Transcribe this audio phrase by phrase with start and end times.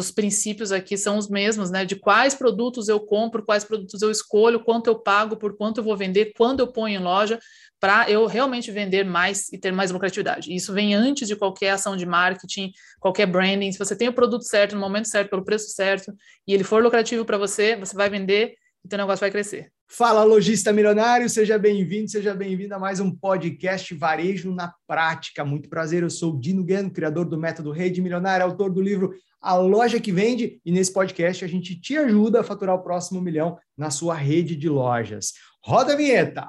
[0.00, 1.84] Os princípios aqui são os mesmos, né?
[1.84, 5.84] De quais produtos eu compro, quais produtos eu escolho, quanto eu pago, por quanto eu
[5.84, 7.38] vou vender, quando eu ponho em loja,
[7.80, 10.54] para eu realmente vender mais e ter mais lucratividade.
[10.54, 13.72] Isso vem antes de qualquer ação de marketing, qualquer branding.
[13.72, 16.12] Se você tem o produto certo, no momento certo, pelo preço certo,
[16.46, 18.54] e ele for lucrativo para você, você vai vender
[18.88, 19.72] e o negócio vai crescer.
[19.90, 25.44] Fala, lojista milionário, seja bem-vindo, seja bem-vindo a mais um podcast Varejo na Prática.
[25.44, 29.14] Muito prazer, eu sou o Dino Gueno, criador do método Rede Milionária, autor do livro
[29.40, 33.20] A Loja que Vende, e nesse podcast a gente te ajuda a faturar o próximo
[33.20, 35.32] milhão na sua rede de lojas.
[35.64, 36.48] Roda a vinheta!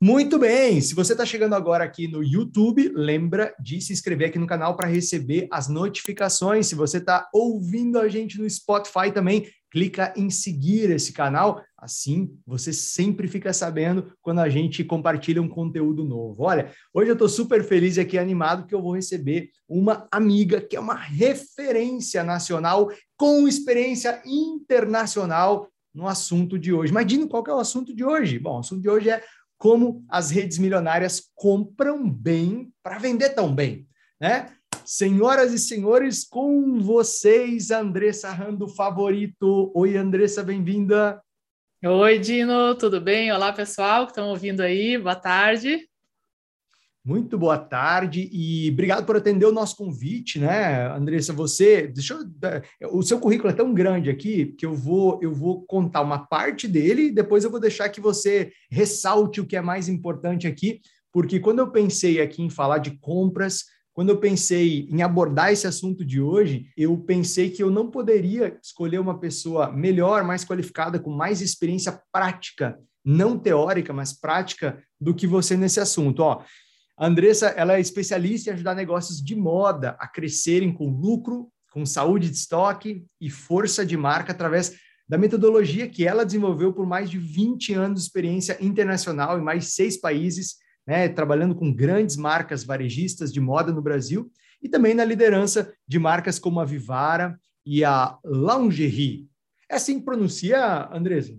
[0.00, 0.80] Muito bem!
[0.80, 4.76] Se você está chegando agora aqui no YouTube, lembra de se inscrever aqui no canal
[4.76, 6.68] para receber as notificações.
[6.68, 11.64] Se você está ouvindo a gente no Spotify também, clica em seguir esse canal.
[11.78, 16.44] Assim, você sempre fica sabendo quando a gente compartilha um conteúdo novo.
[16.44, 20.76] Olha, hoje eu estou super feliz aqui, animado, que eu vou receber uma amiga que
[20.76, 26.92] é uma referência nacional com experiência internacional no assunto de hoje.
[27.06, 28.38] Dino, qual é o assunto de hoje?
[28.38, 29.24] Bom, o assunto de hoje é
[29.56, 33.88] como as redes milionárias compram bem para vender tão bem,
[34.20, 34.52] né?
[34.94, 39.72] Senhoras e senhores, com vocês, Andressa Rando Favorito.
[39.74, 41.18] Oi, Andressa, bem-vinda.
[41.82, 43.32] Oi, Dino, tudo bem?
[43.32, 45.88] Olá, pessoal que estão ouvindo aí, boa tarde.
[47.02, 51.32] Muito boa tarde e obrigado por atender o nosso convite, né, Andressa?
[51.32, 52.18] Você, deixa
[52.78, 56.26] eu, o seu currículo é tão grande aqui que eu vou eu vou contar uma
[56.26, 60.46] parte dele e depois eu vou deixar que você ressalte o que é mais importante
[60.46, 65.52] aqui, porque quando eu pensei aqui em falar de compras, quando eu pensei em abordar
[65.52, 70.44] esse assunto de hoje, eu pensei que eu não poderia escolher uma pessoa melhor, mais
[70.44, 76.20] qualificada, com mais experiência prática, não teórica, mas prática do que você nesse assunto.
[76.20, 76.42] Ó,
[76.98, 81.84] a Andressa, ela é especialista em ajudar negócios de moda a crescerem com lucro, com
[81.84, 84.74] saúde de estoque e força de marca através
[85.08, 89.74] da metodologia que ela desenvolveu por mais de 20 anos de experiência internacional em mais
[89.74, 90.56] seis países,
[90.86, 94.30] né, trabalhando com grandes marcas varejistas de moda no Brasil
[94.62, 99.26] e também na liderança de marcas como a Vivara e a Lingerie.
[99.68, 101.32] É assim que pronuncia, Andressa?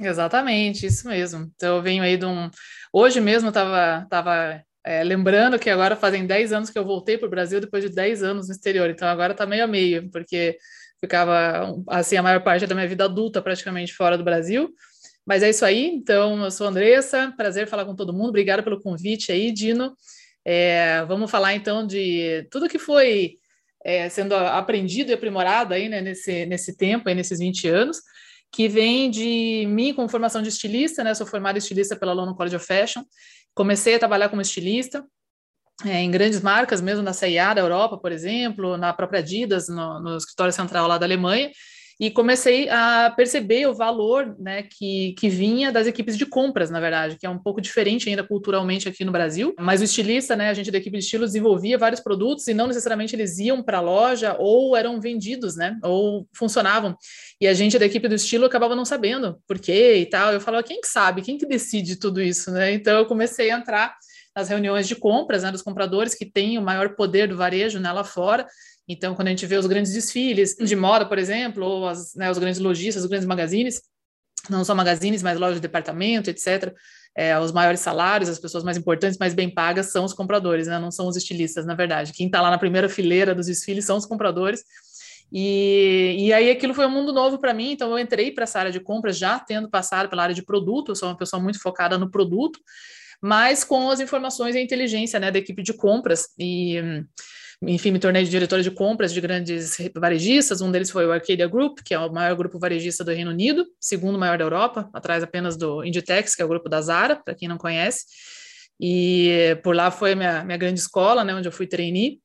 [0.00, 1.50] Exatamente, isso mesmo.
[1.54, 2.50] Então, eu venho aí de um.
[2.92, 7.26] Hoje mesmo estava tava é, lembrando que agora fazem 10 anos que eu voltei para
[7.26, 10.56] o Brasil depois de 10 anos no exterior, então agora está meio a meio, porque
[11.00, 14.70] ficava assim a maior parte da minha vida adulta praticamente fora do Brasil.
[15.26, 18.80] Mas é isso aí, então eu sou Andressa, prazer falar com todo mundo, obrigada pelo
[18.80, 19.96] convite aí, Dino.
[20.44, 23.38] É, vamos falar então de tudo que foi
[23.84, 28.00] é, sendo aprendido e aprimorado aí né, nesse, nesse tempo, aí, nesses 20 anos,
[28.52, 31.12] que vem de mim com formação de estilista, né?
[31.14, 33.02] Sou formada estilista pela London College of Fashion.
[33.54, 35.04] Comecei a trabalhar como estilista
[35.84, 40.00] é, em grandes marcas, mesmo na CIA da Europa, por exemplo, na própria Adidas, no,
[40.00, 41.50] no escritório central lá da Alemanha,
[41.98, 46.78] e comecei a perceber o valor né, que, que vinha das equipes de compras, na
[46.78, 49.54] verdade, que é um pouco diferente ainda culturalmente aqui no Brasil.
[49.58, 52.66] Mas o estilista, né, a gente da equipe de estilo desenvolvia vários produtos e não
[52.66, 56.94] necessariamente eles iam para a loja ou eram vendidos, né, ou funcionavam.
[57.40, 60.32] E a gente da equipe do estilo acabava não sabendo por quê e tal.
[60.32, 61.22] Eu falava, quem que sabe?
[61.22, 62.72] Quem que decide tudo isso, né?
[62.72, 63.96] Então eu comecei a entrar
[64.36, 67.90] nas reuniões de compras, né, dos compradores que têm o maior poder do varejo né,
[67.90, 68.46] lá fora,
[68.88, 72.30] então, quando a gente vê os grandes desfiles de moda, por exemplo, ou as, né,
[72.30, 73.82] os grandes lojistas, os grandes magazines,
[74.48, 76.72] não só magazines, mas lojas de departamento, etc.,
[77.16, 80.78] é, os maiores salários, as pessoas mais importantes, mais bem pagas são os compradores, né?
[80.78, 82.12] não são os estilistas, na verdade.
[82.12, 84.62] Quem está lá na primeira fileira dos desfiles são os compradores.
[85.32, 88.58] E, e aí aquilo foi um mundo novo para mim, então eu entrei para essa
[88.60, 91.60] área de compras já tendo passado pela área de produto, eu sou uma pessoa muito
[91.60, 92.60] focada no produto,
[93.20, 96.28] mas com as informações e a inteligência né, da equipe de compras.
[96.38, 97.02] E
[97.62, 100.60] enfim, me tornei diretora de compras de grandes varejistas.
[100.60, 103.66] Um deles foi o Arcadia Group, que é o maior grupo varejista do Reino Unido,
[103.80, 107.34] segundo maior da Europa, atrás apenas do Inditex, que é o grupo da Zara, para
[107.34, 108.04] quem não conhece.
[108.78, 112.20] E por lá foi minha, minha grande escola, né, onde eu fui trainee.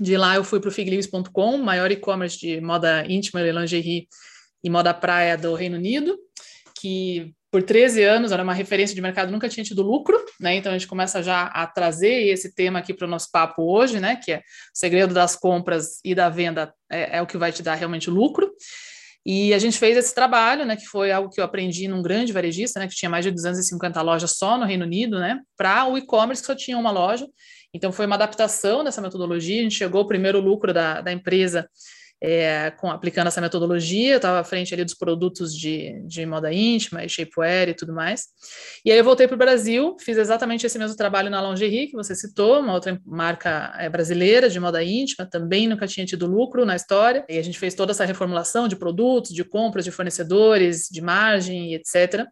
[0.00, 4.08] De lá eu fui para o figleaves.com, maior e-commerce de moda íntima e lingerie
[4.64, 6.18] e moda praia do Reino Unido,
[6.80, 10.56] que por 13 anos, era uma referência de mercado, nunca tinha tido lucro, né?
[10.56, 13.98] Então a gente começa já a trazer esse tema aqui para o nosso papo hoje,
[13.98, 14.14] né?
[14.22, 14.42] Que é o
[14.74, 18.52] segredo das compras e da venda é, é, o que vai te dar realmente lucro.
[19.24, 20.76] E a gente fez esse trabalho, né?
[20.76, 22.88] Que foi algo que eu aprendi num grande varejista, né?
[22.88, 25.40] Que tinha mais de 250 lojas só no Reino Unido, né?
[25.56, 27.26] Para o e-commerce que só tinha uma loja.
[27.72, 29.60] Então foi uma adaptação dessa metodologia.
[29.60, 31.66] A gente chegou o primeiro lucro da, da empresa
[32.20, 37.04] é, com, aplicando essa metodologia, estava à frente ali dos produtos de, de moda íntima
[37.04, 38.26] e shapewear e tudo mais.
[38.84, 41.96] E aí eu voltei para o Brasil, fiz exatamente esse mesmo trabalho na Lingerie, que
[41.96, 46.64] você citou, uma outra marca é, brasileira de moda íntima, também nunca tinha tido lucro
[46.64, 50.88] na história, e a gente fez toda essa reformulação de produtos, de compras, de fornecedores,
[50.90, 52.26] de margem, etc.,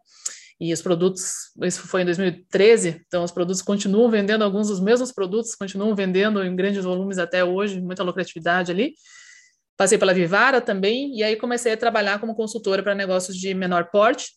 [0.57, 5.11] e os produtos, isso foi em 2013, então os produtos continuam vendendo, alguns dos mesmos
[5.11, 8.93] produtos continuam vendendo em grandes volumes até hoje, muita lucratividade ali.
[9.77, 13.89] Passei pela Vivara também, e aí comecei a trabalhar como consultora para negócios de menor
[13.91, 14.31] porte.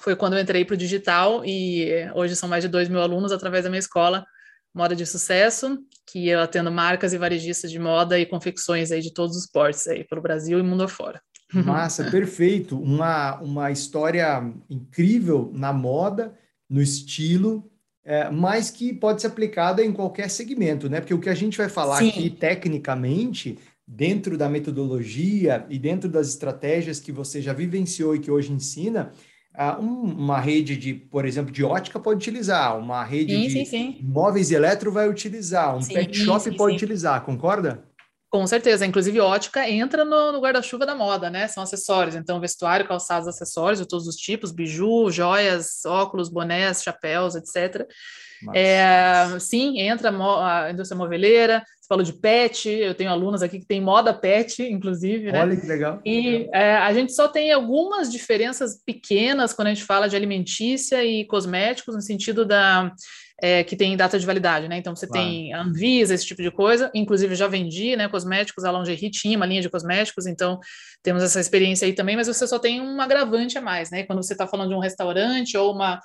[0.00, 3.32] Foi quando eu entrei para o digital, e hoje são mais de 2 mil alunos
[3.32, 4.24] através da minha escola
[4.74, 9.12] Moda de Sucesso, que eu atendo marcas e varejistas de moda e confecções aí de
[9.12, 11.20] todos os portes aí pelo Brasil e mundo afora.
[11.50, 12.78] Massa, perfeito.
[12.78, 16.34] Uma, uma história incrível na moda,
[16.68, 17.70] no estilo,
[18.04, 21.00] é, mas que pode ser aplicada em qualquer segmento, né?
[21.00, 22.10] Porque o que a gente vai falar Sim.
[22.10, 28.30] aqui tecnicamente dentro da metodologia e dentro das estratégias que você já vivenciou e que
[28.30, 29.12] hoje ensina,
[29.78, 33.98] uma rede de, por exemplo, de ótica pode utilizar, uma rede sim, de sim, sim.
[34.02, 37.84] móveis e eletro vai utilizar, um pet shop pode utilizar, concorda?
[38.28, 41.46] Com certeza, inclusive ótica entra no, no guarda-chuva da moda, né?
[41.46, 47.36] São acessórios, então vestuário, calçados, acessórios de todos os tipos, biju, joias, óculos, bonés, chapéus,
[47.36, 47.88] etc.
[48.54, 53.66] É, sim, entra a indústria moveleira, você falou de pet, eu tenho alunos aqui que
[53.66, 55.42] tem moda pet, inclusive, né?
[55.42, 56.00] Olha que legal.
[56.04, 61.04] E é, a gente só tem algumas diferenças pequenas quando a gente fala de alimentícia
[61.04, 62.92] e cosméticos, no sentido da
[63.40, 64.78] é, que tem data de validade, né?
[64.78, 65.24] Então você claro.
[65.24, 66.90] tem Anvisa, esse tipo de coisa.
[66.92, 68.08] Inclusive já vendi, né?
[68.08, 70.58] Cosméticos, a Lingerie tinha uma linha de cosméticos, então
[71.04, 74.02] temos essa experiência aí também, mas você só tem um agravante a mais, né?
[74.02, 76.00] Quando você está falando de um restaurante ou uma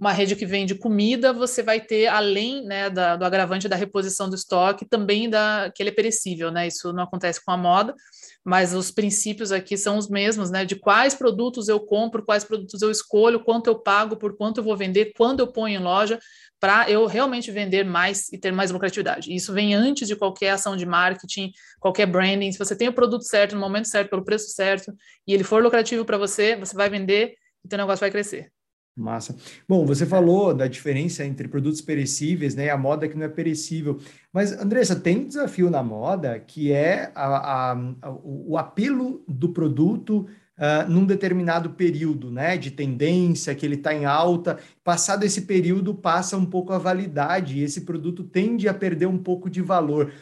[0.00, 4.30] uma rede que vende comida, você vai ter, além né, da, do agravante da reposição
[4.30, 6.66] do estoque, também da, que ele é perecível, né?
[6.66, 7.94] Isso não acontece com a moda,
[8.42, 10.64] mas os princípios aqui são os mesmos, né?
[10.64, 14.64] De quais produtos eu compro, quais produtos eu escolho, quanto eu pago, por quanto eu
[14.64, 16.18] vou vender, quando eu ponho em loja,
[16.58, 19.34] para eu realmente vender mais e ter mais lucratividade.
[19.34, 22.50] Isso vem antes de qualquer ação de marketing, qualquer branding.
[22.50, 24.94] Se você tem o produto certo, no momento certo, pelo preço certo,
[25.26, 28.50] e ele for lucrativo para você, você vai vender e o negócio vai crescer.
[28.96, 29.36] Massa.
[29.68, 33.28] Bom, você falou da diferença entre produtos perecíveis, né, e a moda que não é
[33.28, 33.98] perecível.
[34.32, 37.78] Mas, Andressa, tem um desafio na moda que é a, a,
[38.22, 40.26] o apelo do produto
[40.58, 44.58] uh, num determinado período, né, de tendência, que ele está em alta.
[44.84, 49.18] Passado esse período, passa um pouco a validade e esse produto tende a perder um
[49.18, 50.12] pouco de valor.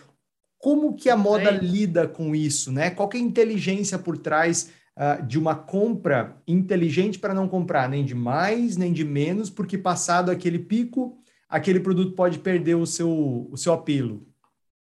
[0.58, 2.90] Como que a moda lida com isso, né?
[2.90, 8.04] Qual é a inteligência por trás uh, de uma compra inteligente para não comprar nem
[8.04, 11.16] de mais nem de menos, porque passado aquele pico,
[11.48, 14.26] aquele produto pode perder o seu, o seu apelo.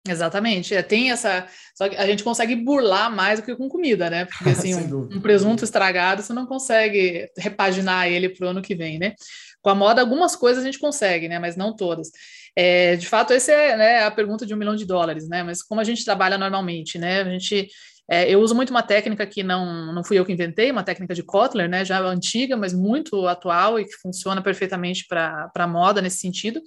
[0.07, 1.48] Exatamente, é, tem essa.
[1.74, 4.25] Só que a gente consegue burlar mais do que com comida, né?
[4.25, 8.75] Porque assim, um, um, presunto estragado, você não consegue repaginar ele para o ano que
[8.75, 9.16] vem, né?
[9.63, 11.40] Com a moda, algumas coisas a gente consegue, né?
[11.40, 12.12] Mas não todas.
[12.56, 15.42] É, de fato, essa é né, a pergunta de um milhão de dólares, né?
[15.42, 17.22] Mas como a gente trabalha normalmente, né?
[17.22, 17.68] A gente
[18.07, 21.16] é, eu uso muito uma técnica que não, não fui eu que inventei, uma técnica
[21.16, 26.02] de Kotler, né, já antiga, mas muito atual e que funciona perfeitamente para a moda
[26.02, 26.62] nesse sentido,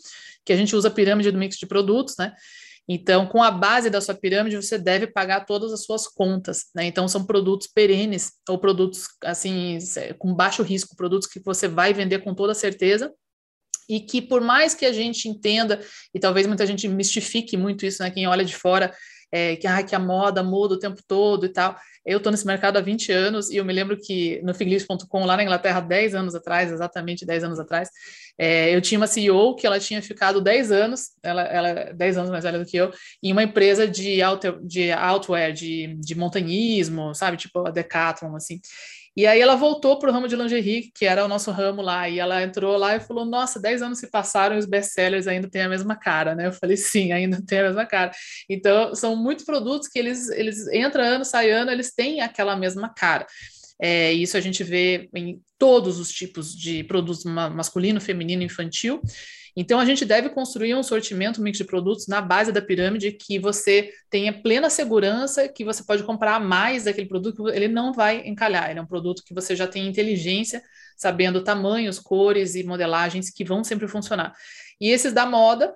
[0.44, 2.32] que a gente usa a pirâmide do mix de produtos, né?
[2.90, 6.86] Então, com a base da sua pirâmide, você deve pagar todas as suas contas, né?
[6.86, 9.76] Então, são produtos perenes ou produtos, assim,
[10.18, 13.12] com baixo risco, produtos que você vai vender com toda certeza
[13.88, 15.80] e que, por mais que a gente entenda,
[16.14, 18.10] e talvez muita gente mistifique muito isso, né?
[18.10, 18.92] Quem olha de fora
[19.30, 21.76] é, que, ah, que a moda muda o tempo todo e tal.
[22.04, 25.36] Eu estou nesse mercado há 20 anos e eu me lembro que no figlist.com, lá
[25.36, 27.90] na Inglaterra, 10 anos atrás, exatamente 10 anos atrás,
[28.38, 32.18] é, eu tinha uma CEO que ela tinha ficado 10 anos, ela, ela é 10
[32.18, 32.90] anos mais velha do que eu,
[33.22, 38.60] em uma empresa de, auto, de outwear, de, de montanhismo, sabe, tipo a Decathlon, assim.
[39.18, 42.08] E aí ela voltou para o ramo de lingerie, que era o nosso ramo lá,
[42.08, 45.50] e ela entrou lá e falou: Nossa, 10 anos se passaram e os best-sellers ainda
[45.50, 46.46] têm a mesma cara, né?
[46.46, 48.12] Eu falei: Sim, ainda tem a mesma cara.
[48.48, 52.88] Então, são muitos produtos que eles, eles entram ano, sai ano, eles têm aquela mesma
[52.90, 53.26] cara.
[53.82, 59.02] É, isso a gente vê em todos os tipos de produtos masculino, feminino, infantil.
[59.56, 63.12] Então, a gente deve construir um sortimento, um mix de produtos na base da pirâmide
[63.12, 68.26] que você tenha plena segurança que você pode comprar mais daquele produto, ele não vai
[68.26, 68.70] encalhar.
[68.70, 70.62] Ele é um produto que você já tem inteligência,
[70.96, 74.32] sabendo tamanhos, cores e modelagens que vão sempre funcionar.
[74.80, 75.74] E esses da moda,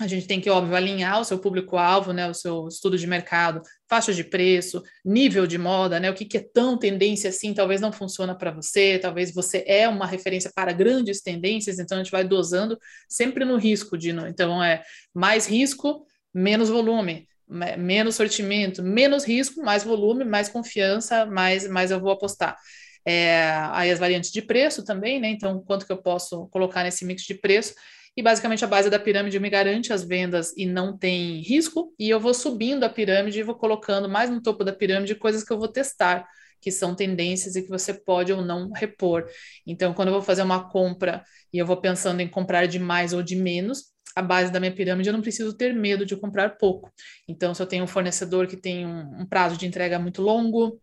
[0.00, 3.60] a gente tem que, óbvio, alinhar o seu público-alvo, né, o seu estudo de mercado,
[3.88, 7.80] faixa de preço, nível de moda, né, o que, que é tão tendência assim, talvez
[7.80, 12.12] não funciona para você, talvez você é uma referência para grandes tendências, então a gente
[12.12, 12.78] vai dosando
[13.08, 19.82] sempre no risco de, então é mais risco, menos volume, menos sortimento, menos risco, mais
[19.82, 22.56] volume, mais confiança, mais, mais eu vou apostar.
[23.04, 25.30] É, aí as variantes de preço também, né?
[25.30, 27.74] Então, quanto que eu posso colocar nesse mix de preço?
[28.18, 32.10] E basicamente a base da pirâmide me garante as vendas e não tem risco, e
[32.10, 35.52] eu vou subindo a pirâmide e vou colocando mais no topo da pirâmide coisas que
[35.52, 36.26] eu vou testar,
[36.60, 39.24] que são tendências e que você pode ou não repor.
[39.64, 41.22] Então, quando eu vou fazer uma compra
[41.52, 44.74] e eu vou pensando em comprar de mais ou de menos, a base da minha
[44.74, 46.92] pirâmide, eu não preciso ter medo de comprar pouco.
[47.28, 50.82] Então, se eu tenho um fornecedor que tem um, um prazo de entrega muito longo,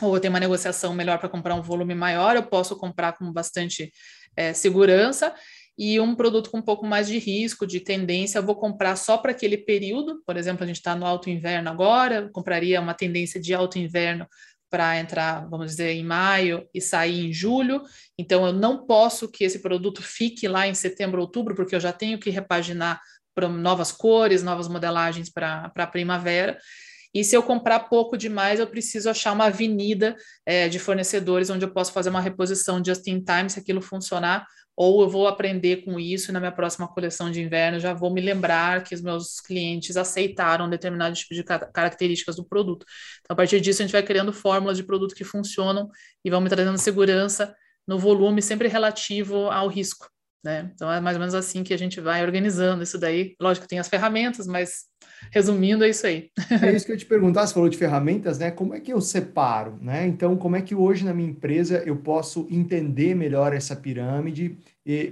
[0.00, 3.30] ou eu tenho uma negociação melhor para comprar um volume maior, eu posso comprar com
[3.30, 3.92] bastante
[4.34, 5.34] é, segurança.
[5.82, 9.16] E um produto com um pouco mais de risco, de tendência, eu vou comprar só
[9.16, 10.22] para aquele período.
[10.26, 14.26] Por exemplo, a gente está no alto inverno agora, compraria uma tendência de alto inverno
[14.68, 17.80] para entrar, vamos dizer, em maio e sair em julho.
[18.18, 21.94] Então, eu não posso que esse produto fique lá em setembro, outubro, porque eu já
[21.94, 23.00] tenho que repaginar
[23.34, 26.58] para novas cores, novas modelagens para a primavera.
[27.14, 31.64] E se eu comprar pouco demais, eu preciso achar uma avenida é, de fornecedores onde
[31.64, 34.46] eu posso fazer uma reposição just in time, se aquilo funcionar,
[34.82, 38.10] ou eu vou aprender com isso e na minha próxima coleção de inverno já vou
[38.10, 42.86] me lembrar que os meus clientes aceitaram determinado tipo de características do produto.
[43.20, 45.90] Então, a partir disso, a gente vai criando fórmulas de produto que funcionam
[46.24, 47.54] e vão me trazendo segurança
[47.86, 50.08] no volume sempre relativo ao risco.
[50.42, 50.70] Né?
[50.74, 53.34] Então, é mais ou menos assim que a gente vai organizando isso daí.
[53.40, 54.90] Lógico tem as ferramentas, mas
[55.30, 56.30] resumindo, é isso aí.
[56.62, 58.50] É isso que eu te perguntar, você falou de ferramentas, né?
[58.50, 60.06] Como é que eu separo, né?
[60.06, 64.56] Então, como é que hoje na minha empresa eu posso entender melhor essa pirâmide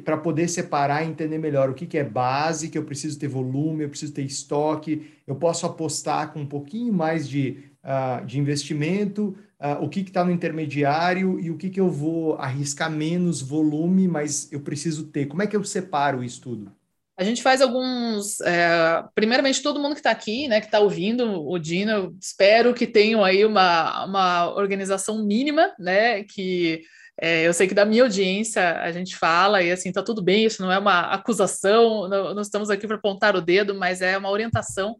[0.04, 3.28] para poder separar e entender melhor o que, que é base, que eu preciso ter
[3.28, 8.38] volume, eu preciso ter estoque, eu posso apostar com um pouquinho mais de, uh, de
[8.38, 13.41] investimento, uh, o que está no intermediário e o que, que eu vou arriscar menos
[13.41, 15.27] volume, mas eu preciso ter.
[15.27, 16.73] Como é que eu separo isso tudo?
[17.17, 18.41] A gente faz alguns.
[18.43, 22.87] É, primeiramente, todo mundo que está aqui, né, que está ouvindo o Dino, espero que
[22.87, 26.23] tenham aí uma, uma organização mínima, né?
[26.23, 26.83] Que
[27.21, 30.45] é, eu sei que da minha audiência a gente fala, e assim, tá tudo bem,
[30.45, 34.17] isso não é uma acusação, não, não estamos aqui para apontar o dedo, mas é
[34.17, 34.97] uma orientação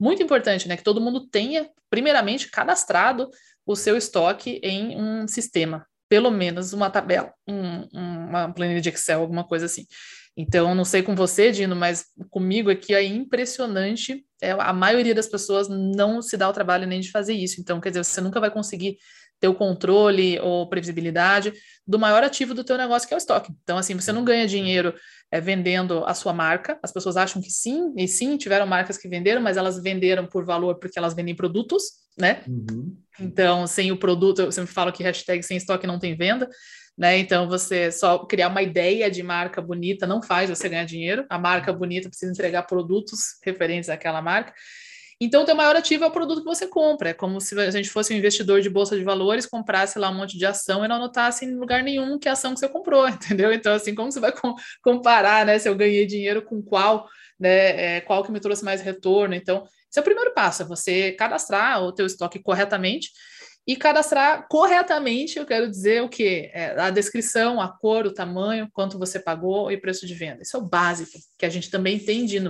[0.00, 0.74] muito importante, né?
[0.74, 3.28] Que todo mundo tenha, primeiramente, cadastrado
[3.68, 9.20] o seu estoque em um sistema, pelo menos uma tabela, um, uma planilha de Excel,
[9.20, 9.84] alguma coisa assim.
[10.34, 14.24] Então, não sei com você, Dino, mas comigo aqui é impressionante.
[14.40, 17.60] É, a maioria das pessoas não se dá o trabalho nem de fazer isso.
[17.60, 18.96] Então, quer dizer, você nunca vai conseguir
[19.40, 21.52] ter o controle ou previsibilidade
[21.86, 23.52] do maior ativo do teu negócio, que é o estoque.
[23.62, 24.94] Então, assim, você não ganha dinheiro
[25.30, 26.78] é, vendendo a sua marca.
[26.82, 30.44] As pessoas acham que sim, e sim, tiveram marcas que venderam, mas elas venderam por
[30.44, 32.42] valor porque elas vendem produtos, né?
[32.46, 32.96] Uhum.
[33.20, 36.48] Então, sem o produto, eu sempre falo que hashtag sem estoque não tem venda
[36.98, 37.16] né?
[37.16, 41.24] Então você só criar uma ideia de marca bonita não faz você ganhar dinheiro.
[41.30, 44.52] A marca bonita precisa entregar produtos referentes àquela marca.
[45.20, 47.10] Então, o teu maior ativo é o produto que você compra.
[47.10, 50.14] É como se a gente fosse um investidor de bolsa de valores, comprasse lá um
[50.14, 53.52] monte de ação e não anotasse em lugar nenhum que ação que você comprou, entendeu?
[53.52, 54.32] Então, assim, como você vai
[54.80, 55.58] comparar, né?
[55.58, 57.08] Se eu ganhei dinheiro com qual,
[57.38, 57.96] né?
[57.96, 59.34] É, qual que me trouxe mais retorno?
[59.34, 63.10] Então, esse é o primeiro passo, é você cadastrar o teu estoque corretamente
[63.66, 66.50] e cadastrar corretamente, eu quero dizer o quê?
[66.54, 70.42] É a descrição, a cor, o tamanho, quanto você pagou e preço de venda.
[70.42, 72.40] Isso é o básico, que a gente também tem de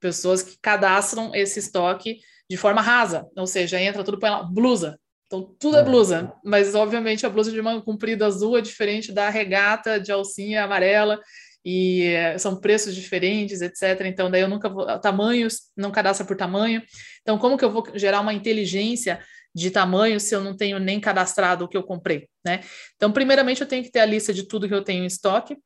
[0.00, 2.18] pessoas que cadastram esse estoque
[2.50, 4.98] de forma rasa, ou seja, entra tudo para blusa.
[5.26, 9.30] Então, tudo é blusa, mas obviamente a blusa de manga comprida azul é diferente da
[9.30, 11.18] regata de alcinha amarela,
[11.64, 14.06] e é, são preços diferentes, etc.
[14.06, 14.86] Então, daí eu nunca vou.
[15.00, 16.82] Tamanhos, não cadastra por tamanho.
[17.20, 19.20] Então, como que eu vou gerar uma inteligência
[19.54, 22.60] de tamanho se eu não tenho nem cadastrado o que eu comprei, né?
[22.96, 25.56] Então, primeiramente, eu tenho que ter a lista de tudo que eu tenho em estoque.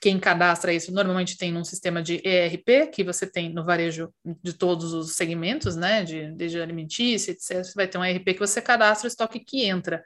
[0.00, 4.52] Quem cadastra isso normalmente tem num sistema de ERP, que você tem no varejo de
[4.52, 6.04] todos os segmentos, né?
[6.04, 7.64] De, desde alimentícia, etc.
[7.64, 10.04] Você vai ter um ERP que você cadastra o estoque que entra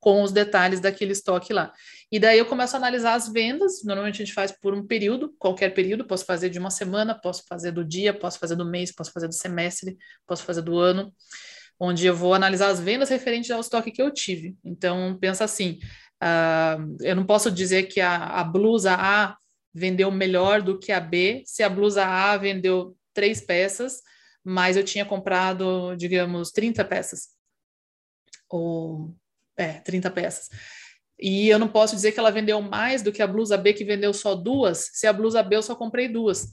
[0.00, 1.72] com os detalhes daquele estoque lá.
[2.10, 5.34] E daí eu começo a analisar as vendas, normalmente a gente faz por um período,
[5.38, 8.92] qualquer período, posso fazer de uma semana, posso fazer do dia, posso fazer do mês,
[8.92, 11.12] posso fazer do semestre, posso fazer do ano
[11.78, 14.56] onde eu vou analisar as vendas referentes ao estoque que eu tive.
[14.64, 15.78] Então, pensa assim,
[16.22, 19.36] uh, eu não posso dizer que a, a, blusa A
[19.72, 24.02] vendeu melhor do que a B, se a blusa A vendeu três peças,
[24.42, 27.28] mas eu tinha comprado, digamos, 30 peças.
[28.48, 29.14] Ou,
[29.58, 30.48] é, 30 peças.
[31.20, 33.84] E eu não posso dizer que ela vendeu mais do que a blusa B, que
[33.84, 36.46] vendeu só duas, se a blusa B eu só comprei duas.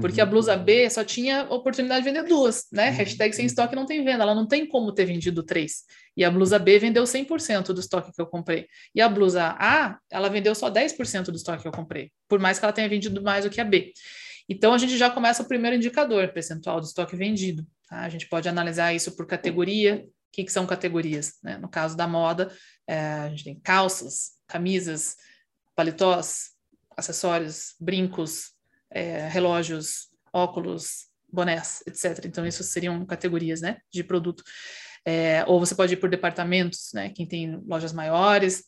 [0.00, 0.30] Porque a uhum.
[0.30, 2.90] blusa B só tinha oportunidade de vender duas, né?
[2.90, 2.96] Uhum.
[2.96, 5.82] Hashtag sem estoque não tem venda, ela não tem como ter vendido três.
[6.16, 8.68] E a blusa B vendeu 100% do estoque que eu comprei.
[8.94, 12.56] E a blusa A, ela vendeu só 10% do estoque que eu comprei, por mais
[12.56, 13.92] que ela tenha vendido mais do que a B.
[14.48, 17.66] Então a gente já começa o primeiro indicador, percentual do estoque vendido.
[17.88, 18.02] Tá?
[18.02, 20.06] A gente pode analisar isso por categoria.
[20.30, 21.34] O que, que são categorias?
[21.42, 21.58] Né?
[21.58, 22.54] No caso da moda,
[22.86, 25.16] é, a gente tem calças, camisas,
[25.74, 26.50] paletós,
[26.96, 28.52] acessórios, brincos,
[28.90, 32.24] é, relógios, óculos, bonés, etc.
[32.26, 34.44] Então, isso seriam categorias né, de produto.
[35.04, 37.10] É, ou você pode ir por departamentos, né?
[37.10, 38.64] Quem tem lojas maiores,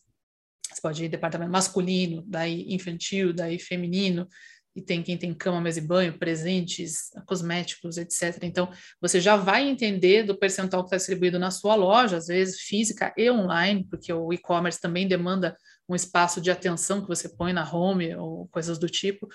[0.68, 4.26] você pode ir departamento masculino, daí infantil, daí feminino,
[4.74, 8.38] e tem quem tem cama, mesa e banho, presentes, cosméticos, etc.
[8.42, 12.60] Então, você já vai entender do percentual que está distribuído na sua loja, às vezes
[12.60, 15.56] física e online, porque o e-commerce também demanda
[15.88, 19.28] um espaço de atenção que você põe na home ou coisas do tipo,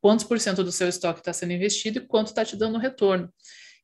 [0.00, 3.32] quantos por cento do seu estoque está sendo investido e quanto está te dando retorno.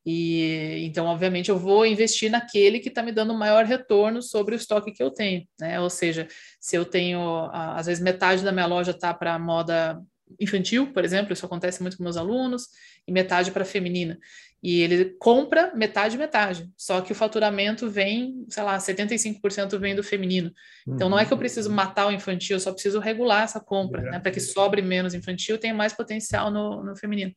[0.07, 4.57] E então, obviamente, eu vou investir naquele que está me dando maior retorno sobre o
[4.57, 5.79] estoque que eu tenho, né?
[5.79, 6.27] Ou seja,
[6.59, 10.01] se eu tenho, às vezes, metade da minha loja está para moda
[10.39, 12.69] infantil, por exemplo, isso acontece muito com meus alunos,
[13.07, 14.19] e metade para feminina.
[14.63, 20.03] E ele compra metade metade, só que o faturamento vem, sei lá, 75% vem do
[20.03, 20.53] feminino.
[20.87, 21.41] Então não é que eu uhum.
[21.41, 25.15] preciso matar o infantil, eu só preciso regular essa compra, né, para que sobre menos
[25.15, 27.33] infantil, tenha mais potencial no, no feminino.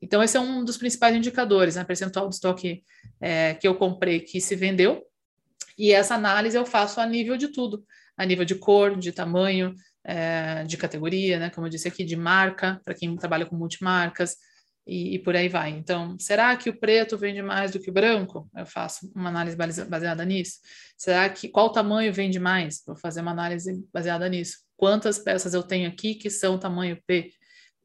[0.00, 2.84] Então esse é um dos principais indicadores, né, percentual do estoque
[3.20, 5.04] é, que eu comprei que se vendeu.
[5.76, 7.84] E essa análise eu faço a nível de tudo,
[8.16, 11.50] a nível de cor, de tamanho, é, de categoria, né?
[11.50, 14.36] Como eu disse aqui, de marca, para quem trabalha com multimarcas,
[14.86, 15.70] e, e, por aí vai.
[15.70, 18.50] Então, será que o preto vende mais do que o branco?
[18.56, 20.58] Eu faço uma análise baseada nisso.
[20.96, 22.82] Será que qual tamanho vende mais?
[22.86, 24.58] Vou fazer uma análise baseada nisso.
[24.76, 27.30] Quantas peças eu tenho aqui que são tamanho P?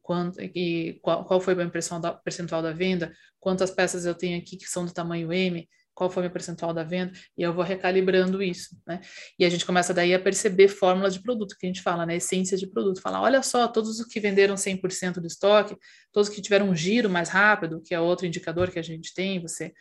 [0.02, 3.12] Quanto, e qual, qual foi a percentual da venda?
[3.38, 5.68] Quantas peças eu tenho aqui que são do tamanho M?
[5.96, 9.00] Qual foi o meu percentual da venda, e eu vou recalibrando isso, né?
[9.38, 12.16] E a gente começa daí a perceber fórmulas de produto, que a gente fala, né?
[12.16, 13.00] Essência de produto.
[13.00, 15.74] Falar, olha só, todos os que venderam 100% do estoque,
[16.12, 19.40] todos que tiveram um giro mais rápido, que é outro indicador que a gente tem,
[19.40, 19.72] você,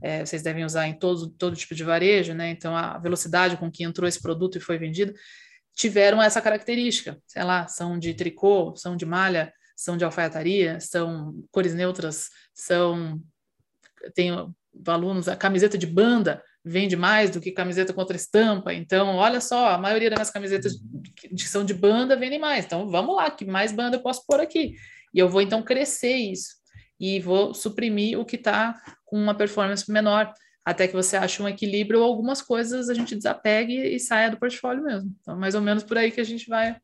[0.00, 2.50] é, vocês devem usar em todo, todo tipo de varejo, né?
[2.50, 5.12] Então, a velocidade com que entrou esse produto e foi vendido,
[5.74, 11.34] tiveram essa característica, sei lá, são de tricô, são de malha, são de alfaiataria, são
[11.50, 13.20] cores neutras, são
[14.14, 14.30] tem
[14.86, 18.72] alunos, a camiseta de banda vende mais do que camiseta contra estampa.
[18.72, 20.74] Então, olha só, a maioria das minhas camisetas
[21.20, 22.64] que são de banda vendem mais.
[22.64, 24.74] Então, vamos lá, que mais banda eu posso pôr aqui?
[25.12, 26.54] E eu vou então crescer isso
[26.98, 30.32] e vou suprimir o que está com uma performance menor,
[30.64, 34.38] até que você ache um equilíbrio ou algumas coisas a gente desapegue e saia do
[34.38, 35.14] portfólio mesmo.
[35.20, 36.76] Então, mais ou menos por aí que a gente vai,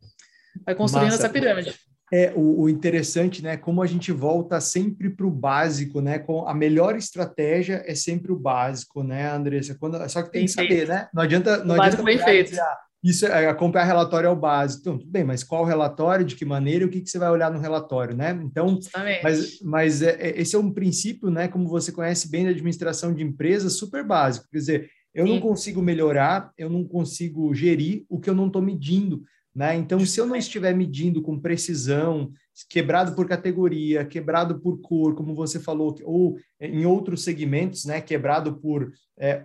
[0.65, 1.25] vai construindo Massa.
[1.25, 1.75] essa pirâmide.
[2.13, 3.57] É o, o, interessante, né?
[3.57, 6.19] Como a gente volta sempre para o básico, né?
[6.19, 9.77] Com a melhor estratégia é sempre o básico, né, Andressa?
[9.79, 10.89] Quando, só que tem bem que saber, feito.
[10.89, 11.09] né?
[11.15, 12.51] Não adianta, não o adianta bem feito.
[12.51, 14.81] Dizer, ah, isso é acompanhar relatório é o básico.
[14.83, 17.31] Então, tudo bem, mas qual relatório, de que maneira, e o que, que você vai
[17.31, 18.39] olhar no relatório, né?
[18.45, 19.23] Então, Justamente.
[19.23, 21.49] mas, mas é, é, esse é um princípio, né?
[21.49, 24.49] Como você conhece bem da administração de empresas, super básico.
[24.51, 25.35] Quer dizer, eu Sim.
[25.35, 29.23] não consigo melhorar, eu não consigo gerir o que eu não estou medindo.
[29.61, 29.77] Né?
[29.77, 32.33] Então, se eu não estiver medindo com precisão,
[32.67, 38.57] quebrado por categoria, quebrado por cor, como você falou, ou em outros segmentos, né, quebrado
[38.59, 39.45] por é,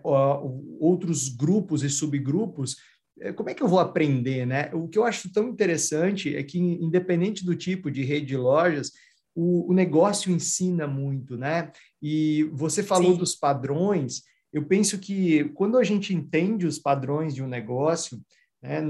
[0.80, 2.78] outros grupos e subgrupos,
[3.20, 4.46] é, como é que eu vou aprender?
[4.46, 4.70] Né?
[4.74, 8.94] O que eu acho tão interessante é que, independente do tipo de rede de lojas,
[9.36, 11.74] o, o negócio ensina muito, né?
[12.02, 13.18] E você falou Sim.
[13.18, 14.22] dos padrões,
[14.54, 18.18] eu penso que quando a gente entende os padrões de um negócio,
[18.66, 18.82] né?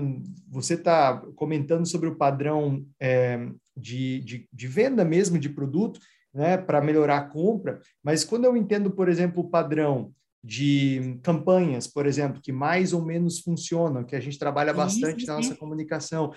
[0.49, 5.99] Você está comentando sobre o padrão é, de, de, de, venda mesmo de produto,
[6.33, 11.87] né, para melhorar a compra, mas quando eu entendo, por exemplo, o padrão de campanhas,
[11.87, 16.31] por exemplo, que mais ou menos funcionam, que a gente trabalha bastante na nossa comunicação.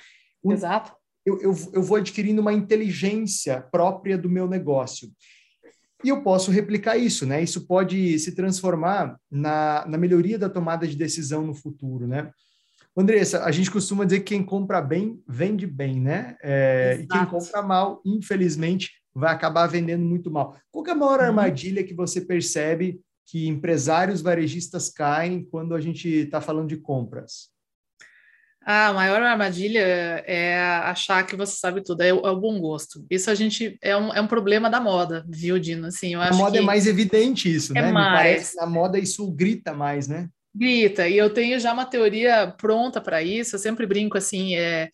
[0.45, 0.93] Exato.
[1.27, 5.11] Eu, eu, eu vou adquirindo uma inteligência própria do meu negócio.
[6.03, 7.43] E eu posso replicar isso, né?
[7.43, 12.33] Isso pode se transformar na, na melhoria da tomada de decisão no futuro, né?
[12.99, 16.37] Andressa, a gente costuma dizer que quem compra bem, vende bem, né?
[16.43, 20.57] É, e quem compra mal, infelizmente, vai acabar vendendo muito mal.
[20.71, 21.27] Qual é a maior uhum.
[21.27, 27.51] armadilha que você percebe que empresários varejistas caem quando a gente está falando de compras?
[28.63, 29.81] A maior armadilha
[30.27, 33.07] é achar que você sabe tudo, é o, é o bom gosto.
[33.09, 35.87] Isso a gente é um, é um problema da moda, viu, Dino?
[35.87, 37.93] Assim, eu a moda é mais evidente isso, é né?
[37.93, 38.11] Mais.
[38.11, 40.29] Me parece na moda isso grita mais, né?
[40.55, 44.91] Grita, e eu tenho já uma teoria pronta para isso, eu sempre brinco assim, é,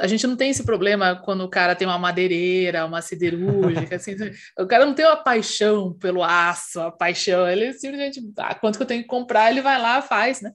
[0.00, 4.16] a gente não tem esse problema quando o cara tem uma madeireira, uma siderúrgica, assim,
[4.58, 8.82] o cara não tem uma paixão pelo aço, a paixão, ele simplesmente, ah, quanto que
[8.82, 10.52] eu tenho que comprar, ele vai lá, faz, né?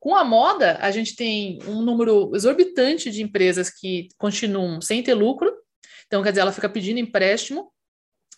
[0.00, 5.14] Com a moda, a gente tem um número exorbitante de empresas que continuam sem ter
[5.14, 5.52] lucro,
[6.06, 7.72] então, quer dizer, ela fica pedindo empréstimo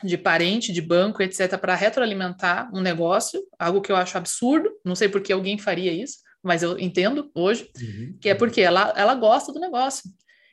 [0.03, 4.95] de parente, de banco, etc., para retroalimentar um negócio, algo que eu acho absurdo, não
[4.95, 8.17] sei por que alguém faria isso, mas eu entendo hoje, uhum.
[8.21, 10.11] que é porque ela, ela gosta do negócio.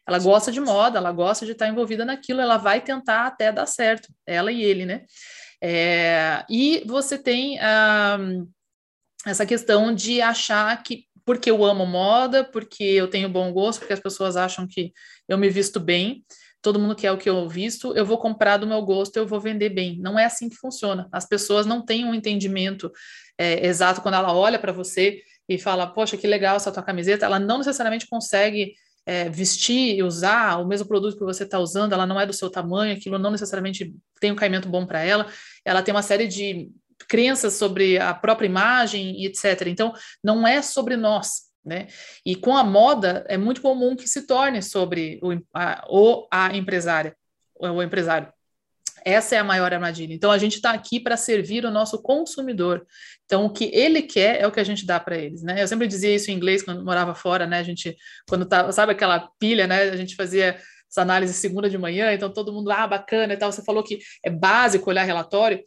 [0.08, 3.66] Ela gosta de moda, ela gosta de estar envolvida naquilo, ela vai tentar até dar
[3.66, 5.04] certo, ela e ele, né?
[5.62, 8.18] É, e você tem ah,
[9.26, 13.94] essa questão de achar que porque eu amo moda, porque eu tenho bom gosto, porque
[13.94, 14.92] as pessoas acham que
[15.28, 16.22] eu me visto bem,
[16.64, 19.40] todo mundo quer o que eu visto, eu vou comprar do meu gosto, eu vou
[19.40, 20.00] vender bem.
[20.00, 21.10] Não é assim que funciona.
[21.12, 22.90] As pessoas não têm um entendimento
[23.38, 27.26] é, exato quando ela olha para você e fala, poxa, que legal essa tua camiseta,
[27.26, 31.92] ela não necessariamente consegue é, vestir e usar o mesmo produto que você está usando,
[31.92, 35.28] ela não é do seu tamanho, aquilo não necessariamente tem um caimento bom para ela,
[35.66, 36.72] ela tem uma série de
[37.10, 39.68] crenças sobre a própria imagem e etc.
[39.68, 41.88] Então, não é sobre nós, né?
[42.26, 46.56] E com a moda é muito comum que se torne sobre o a, ou a
[46.56, 47.16] empresária,
[47.60, 48.32] o empresário.
[49.06, 50.14] Essa é a maior armadilha.
[50.14, 52.86] Então, a gente está aqui para servir o nosso consumidor.
[53.26, 55.62] Então, o que ele quer é o que a gente dá para eles, né?
[55.62, 57.60] Eu sempre dizia isso em inglês quando morava fora, né?
[57.60, 57.98] A gente,
[58.30, 59.90] quando tava, sabe aquela pilha, né?
[59.90, 60.58] A gente fazia
[60.90, 63.52] essa análise segunda de manhã, então todo mundo, ah, bacana e tal.
[63.52, 65.62] Você falou que é básico olhar relatório.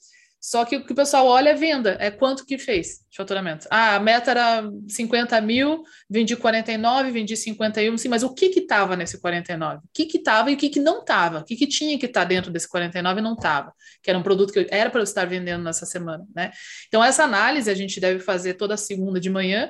[0.46, 3.66] Só que o que o pessoal olha é venda, é quanto que fez de faturamento.
[3.68, 8.60] Ah, a meta era 50 mil, vendi 49, vendi 51, sim, mas o que que
[8.60, 9.78] estava nesse 49?
[9.78, 11.40] O que que estava e o que que não estava?
[11.40, 13.72] O que que tinha que estar tá dentro desse 49 e não estava?
[14.00, 16.52] Que era um produto que era para eu estar vendendo nessa semana, né?
[16.86, 19.68] Então, essa análise a gente deve fazer toda segunda de manhã,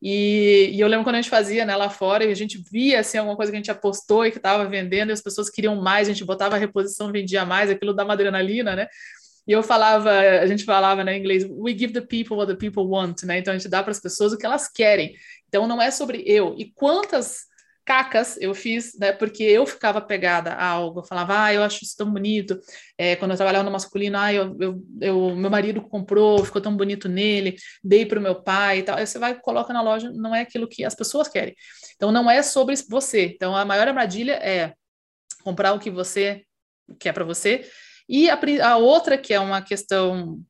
[0.00, 3.00] e, e, eu lembro quando a gente fazia né, lá fora e a gente via
[3.00, 5.74] assim, alguma coisa que a gente apostou e que estava vendendo e as pessoas queriam
[5.74, 8.86] mais, a gente botava a reposição, vendia mais, aquilo dá uma adrenalina, né?
[9.48, 12.58] E eu falava, a gente falava né, em inglês, we give the people what the
[12.58, 13.38] people want, né?
[13.38, 15.14] Então a gente dá para as pessoas o que elas querem.
[15.48, 16.54] Então não é sobre eu.
[16.58, 17.46] E quantas
[17.82, 19.10] cacas eu fiz, né?
[19.10, 21.00] Porque eu ficava pegada a algo.
[21.00, 22.60] Eu falava, ah, eu acho isso tão bonito.
[22.98, 26.76] É, quando eu trabalhava no masculino, ah, eu, eu, eu, meu marido comprou, ficou tão
[26.76, 28.98] bonito nele, dei para o meu pai e tal.
[28.98, 31.54] Aí você vai coloca na loja, não é aquilo que as pessoas querem.
[31.96, 33.32] Então não é sobre você.
[33.34, 34.74] Então a maior armadilha é
[35.42, 36.44] comprar o que você
[36.98, 37.64] quer para você
[38.08, 40.40] e a, a outra, que é uma questão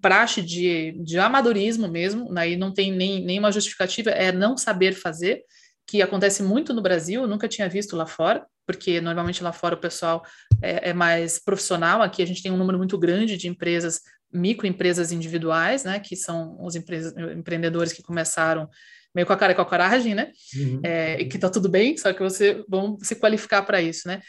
[0.00, 5.42] praxe de, de amadorismo mesmo, aí não tem nem, nenhuma justificativa, é não saber fazer,
[5.86, 9.80] que acontece muito no Brasil, nunca tinha visto lá fora, porque normalmente lá fora o
[9.80, 10.22] pessoal
[10.62, 14.00] é, é, mais profissional, aqui a gente tem um número muito grande de empresas,
[14.32, 18.68] microempresas individuais, né, que são os empreendedores que começaram
[19.12, 20.80] meio com a cara e com a coragem, né, uhum.
[20.84, 24.20] é, e que tá tudo bem, só que você vão se qualificar para isso, né,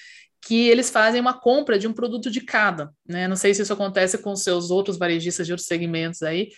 [0.41, 3.27] que eles fazem uma compra de um produto de cada, né?
[3.27, 6.49] Não sei se isso acontece com seus outros varejistas de outros segmentos aí,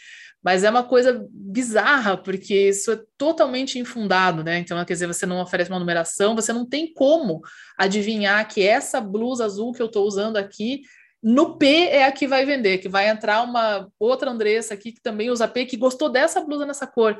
[0.44, 4.58] mas é uma coisa bizarra, porque isso é totalmente infundado, né?
[4.58, 7.42] Então, quer dizer, você não oferece uma numeração, você não tem como
[7.78, 10.82] adivinhar que essa blusa azul que eu estou usando aqui,
[11.22, 15.02] no P é a que vai vender, que vai entrar uma outra Andressa aqui que
[15.02, 17.18] também usa P, que gostou dessa blusa nessa cor.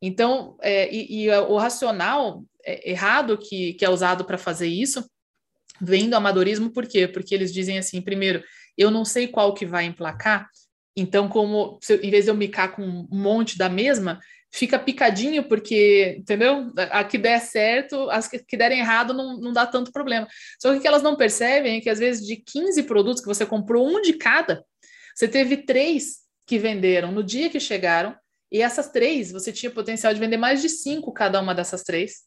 [0.00, 5.02] Então, é, e, e, o racional é, errado que, que é usado para fazer isso
[5.80, 7.06] vem do amadorismo, por quê?
[7.06, 8.42] Porque eles dizem assim, primeiro,
[8.76, 10.48] eu não sei qual que vai emplacar,
[10.96, 14.18] então como, se, em vez de eu micar com um monte da mesma,
[14.52, 16.72] fica picadinho, porque, entendeu?
[16.90, 20.26] A que der certo, as que, que derem errado não, não dá tanto problema.
[20.58, 23.28] Só que o que elas não percebem é que às vezes de 15 produtos que
[23.28, 24.64] você comprou um de cada,
[25.14, 28.16] você teve três que venderam no dia que chegaram,
[28.50, 32.22] e essas três, você tinha potencial de vender mais de cinco cada uma dessas três,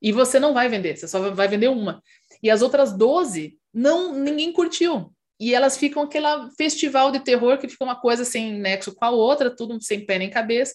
[0.00, 2.00] e você não vai vender, você só vai vender uma.
[2.42, 5.12] E as outras 12, não, ninguém curtiu.
[5.40, 9.10] E elas ficam aquele festival de terror que fica uma coisa sem nexo com a
[9.10, 10.74] outra, tudo sem pé nem cabeça.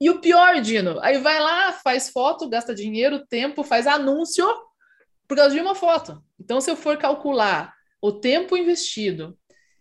[0.00, 4.46] E o pior, Dino, aí vai lá, faz foto, gasta dinheiro, tempo, faz anúncio
[5.28, 6.22] por causa de uma foto.
[6.38, 9.38] Então, se eu for calcular o tempo investido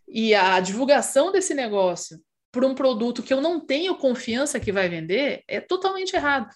[0.08, 4.88] e a divulgação desse negócio por um produto que eu não tenho confiança que vai
[4.88, 6.48] vender, é totalmente errado.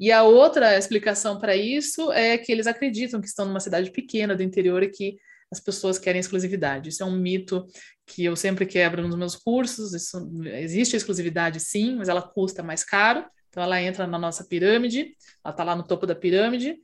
[0.00, 4.34] E a outra explicação para isso é que eles acreditam que estão numa cidade pequena
[4.34, 5.18] do interior e que
[5.52, 6.88] as pessoas querem exclusividade.
[6.88, 7.66] Isso é um mito
[8.06, 9.92] que eu sempre quebro nos meus cursos.
[9.92, 13.26] Isso, existe exclusividade, sim, mas ela custa mais caro.
[13.50, 16.78] Então, ela entra na nossa pirâmide, ela está lá no topo da pirâmide.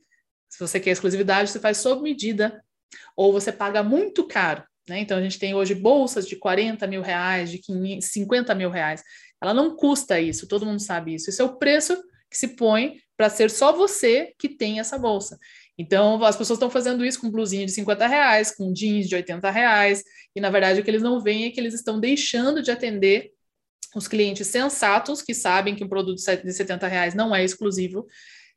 [0.47, 2.63] Se você quer exclusividade, você faz sob medida,
[3.15, 4.63] ou você paga muito caro.
[4.87, 4.99] Né?
[4.99, 9.01] Então, a gente tem hoje bolsas de 40 mil reais, de 500, 50 mil reais.
[9.41, 11.31] Ela não custa isso, todo mundo sabe isso.
[11.31, 11.97] Isso é o preço
[12.29, 15.39] que se põe para ser só você que tem essa bolsa.
[15.77, 19.49] Então, as pessoas estão fazendo isso com blusinha de 50 reais, com jeans de 80
[19.51, 20.03] reais,
[20.35, 23.31] e na verdade o que eles não veem é que eles estão deixando de atender
[23.95, 28.05] os clientes sensatos, que sabem que um produto de 70 reais não é exclusivo,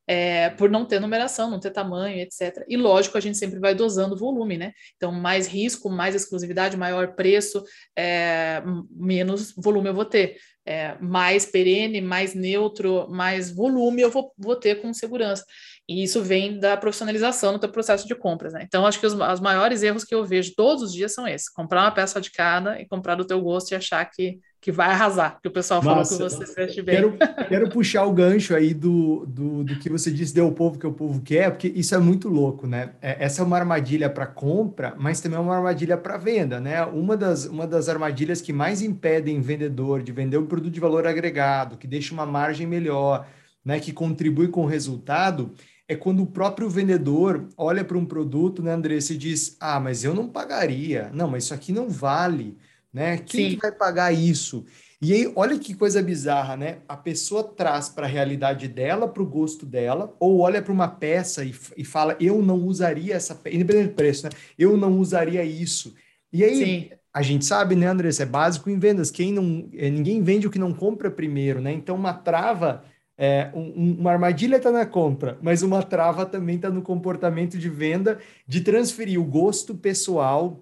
[0.06, 2.64] é, por não ter numeração, não ter tamanho, etc.
[2.68, 4.72] E lógico, a gente sempre vai dosando o volume, né?
[4.96, 7.62] Então, mais risco, mais exclusividade, maior preço,
[7.96, 10.36] é, menos volume eu vou ter.
[10.66, 15.44] É, mais perene, mais neutro, mais volume eu vou, vou ter com segurança.
[15.88, 18.62] E isso vem da profissionalização no teu processo de compras, né?
[18.64, 21.48] Então, acho que os, os maiores erros que eu vejo todos os dias são esses:
[21.48, 24.90] comprar uma peça de cada e comprar do teu gosto e achar que que vai
[24.90, 26.96] arrasar, que o pessoal falou que você veste bem.
[26.96, 27.16] Quero,
[27.48, 30.86] quero puxar o gancho aí do, do, do que você disse, deu o povo que
[30.86, 32.90] o povo quer, porque isso é muito louco, né?
[33.00, 36.84] É, essa é uma armadilha para compra, mas também é uma armadilha para venda, né?
[36.84, 41.06] Uma das, uma das armadilhas que mais impedem vendedor de vender um produto de valor
[41.06, 43.26] agregado, que deixa uma margem melhor,
[43.64, 43.80] né?
[43.80, 45.52] Que contribui com o resultado,
[45.88, 50.04] é quando o próprio vendedor olha para um produto, né, Andressa, e diz: Ah, mas
[50.04, 51.10] eu não pagaria.
[51.14, 52.58] Não, mas isso aqui não vale
[52.92, 53.18] né?
[53.18, 54.64] Quem que vai pagar isso?
[55.02, 56.78] E aí, olha que coisa bizarra, né?
[56.86, 60.88] A pessoa traz para a realidade dela, para o gosto dela, ou olha para uma
[60.88, 64.30] peça e, e fala, eu não usaria essa peça, independente do preço, né?
[64.58, 65.94] Eu não usaria isso.
[66.30, 66.90] E aí, Sim.
[67.14, 68.24] a gente sabe, né, Andressa?
[68.24, 69.10] É básico em vendas.
[69.10, 71.72] Quem não, é, ninguém vende o que não compra primeiro, né?
[71.72, 72.84] Então, uma trava,
[73.16, 77.70] é, um, uma armadilha está na compra, mas uma trava também está no comportamento de
[77.70, 80.60] venda, de transferir o gosto pessoal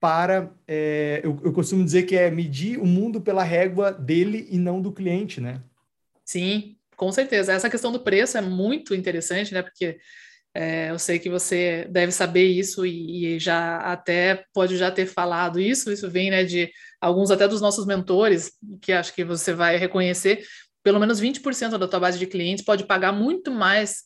[0.00, 4.58] para, é, eu, eu costumo dizer que é medir o mundo pela régua dele e
[4.58, 5.60] não do cliente, né?
[6.24, 7.52] Sim, com certeza.
[7.52, 9.62] Essa questão do preço é muito interessante, né?
[9.62, 9.98] Porque
[10.54, 15.06] é, eu sei que você deve saber isso e, e, já até pode já ter
[15.06, 15.92] falado isso.
[15.92, 20.44] Isso vem né, de alguns até dos nossos mentores, que acho que você vai reconhecer.
[20.82, 24.04] Pelo menos 20% da tua base de clientes pode pagar muito mais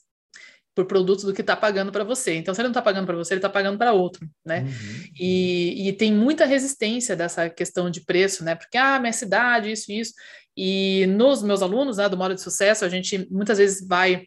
[0.74, 2.34] por produtos do que está pagando para você.
[2.34, 4.60] Então, se ele não está pagando para você, ele está pagando para outro, né?
[4.60, 5.04] Uhum.
[5.18, 8.54] E, e, tem muita resistência dessa questão de preço, né?
[8.54, 10.14] Porque, ah, minha cidade, isso, isso.
[10.56, 14.24] E nos meus alunos, né, do modo de sucesso, a gente muitas vezes vai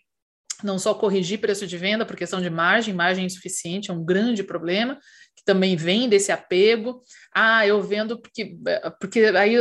[0.64, 4.44] não só corrigir preço de venda por questão de margem, margem insuficiente é um grande
[4.44, 4.98] problema,
[5.36, 7.02] que também vem desse apego.
[7.34, 8.56] Ah, eu vendo porque,
[9.00, 9.56] porque aí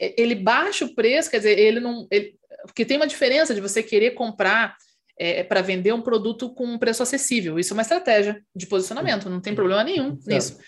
[0.00, 2.06] ele baixa o preço, quer dizer, ele não.
[2.10, 4.76] Ele, porque tem uma diferença de você querer comprar
[5.18, 7.58] é, para vender um produto com um preço acessível.
[7.58, 10.58] Isso é uma estratégia de posicionamento, não tem problema nenhum nisso.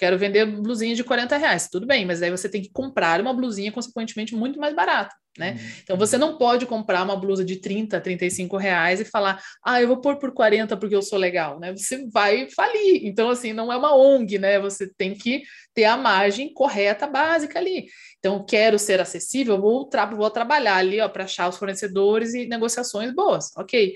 [0.00, 3.34] Quero vender blusinha de 40 reais, tudo bem, mas aí você tem que comprar uma
[3.34, 5.50] blusinha, consequentemente, muito mais barata, né?
[5.50, 5.70] Uhum.
[5.82, 9.88] Então você não pode comprar uma blusa de 30, 35 reais e falar, ah, eu
[9.88, 11.76] vou pôr por 40 porque eu sou legal, né?
[11.76, 13.04] Você vai falir.
[13.04, 14.58] Então, assim, não é uma ONG, né?
[14.58, 15.42] Você tem que
[15.74, 17.84] ter a margem correta, básica ali.
[18.20, 22.46] Então, quero ser acessível, vou, tra vou trabalhar ali, ó, para achar os fornecedores e
[22.46, 23.94] negociações boas, ok?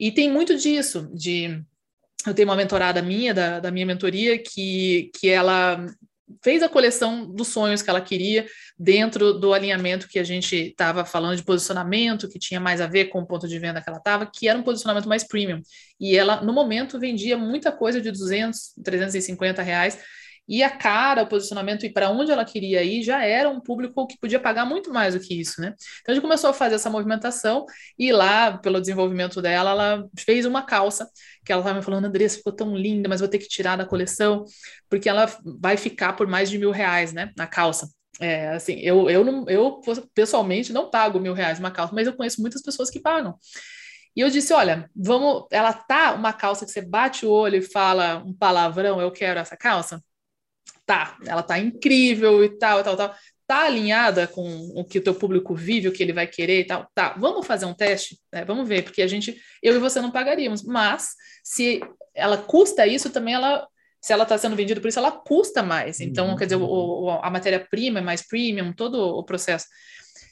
[0.00, 1.62] E tem muito disso, de
[2.26, 5.86] eu tenho uma mentorada minha, da, da minha mentoria, que, que ela
[6.42, 8.46] fez a coleção dos sonhos que ela queria
[8.78, 13.06] dentro do alinhamento que a gente estava falando de posicionamento, que tinha mais a ver
[13.06, 15.60] com o ponto de venda que ela estava, que era um posicionamento mais premium.
[16.00, 19.98] E ela, no momento, vendia muita coisa de 200, 350 reais,
[20.48, 24.06] e a cara, o posicionamento e para onde ela queria ir já era um público
[24.06, 25.74] que podia pagar muito mais do que isso, né?
[26.00, 27.66] Então a gente começou a fazer essa movimentação
[27.98, 31.08] e lá, pelo desenvolvimento dela, ela fez uma calça
[31.44, 33.84] que ela estava me falando, Andressa, ficou tão linda, mas vou ter que tirar da
[33.84, 34.44] coleção,
[34.88, 35.26] porque ela
[35.60, 37.32] vai ficar por mais de mil reais, né?
[37.36, 37.88] Na calça.
[38.20, 39.80] É, assim, eu, eu, não, eu
[40.14, 43.34] pessoalmente não pago mil reais uma calça, mas eu conheço muitas pessoas que pagam.
[44.16, 45.46] E eu disse: olha, vamos.
[45.50, 49.38] Ela tá uma calça que você bate o olho e fala um palavrão, eu quero
[49.38, 50.02] essa calça
[50.84, 53.14] tá, ela tá incrível e tal, tal, tal.
[53.46, 56.64] Tá alinhada com o que o teu público vive, o que ele vai querer e
[56.64, 56.90] tal.
[56.94, 58.18] Tá, vamos fazer um teste?
[58.32, 58.44] Né?
[58.44, 60.64] Vamos ver, porque a gente, eu e você não pagaríamos.
[60.64, 61.10] Mas
[61.44, 61.80] se
[62.14, 63.66] ela custa isso, também ela
[64.06, 65.98] se ela está sendo vendida por isso, ela custa mais.
[66.00, 66.36] Então, uhum.
[66.36, 69.66] quer dizer, o, o, a matéria-prima é mais premium, todo o processo.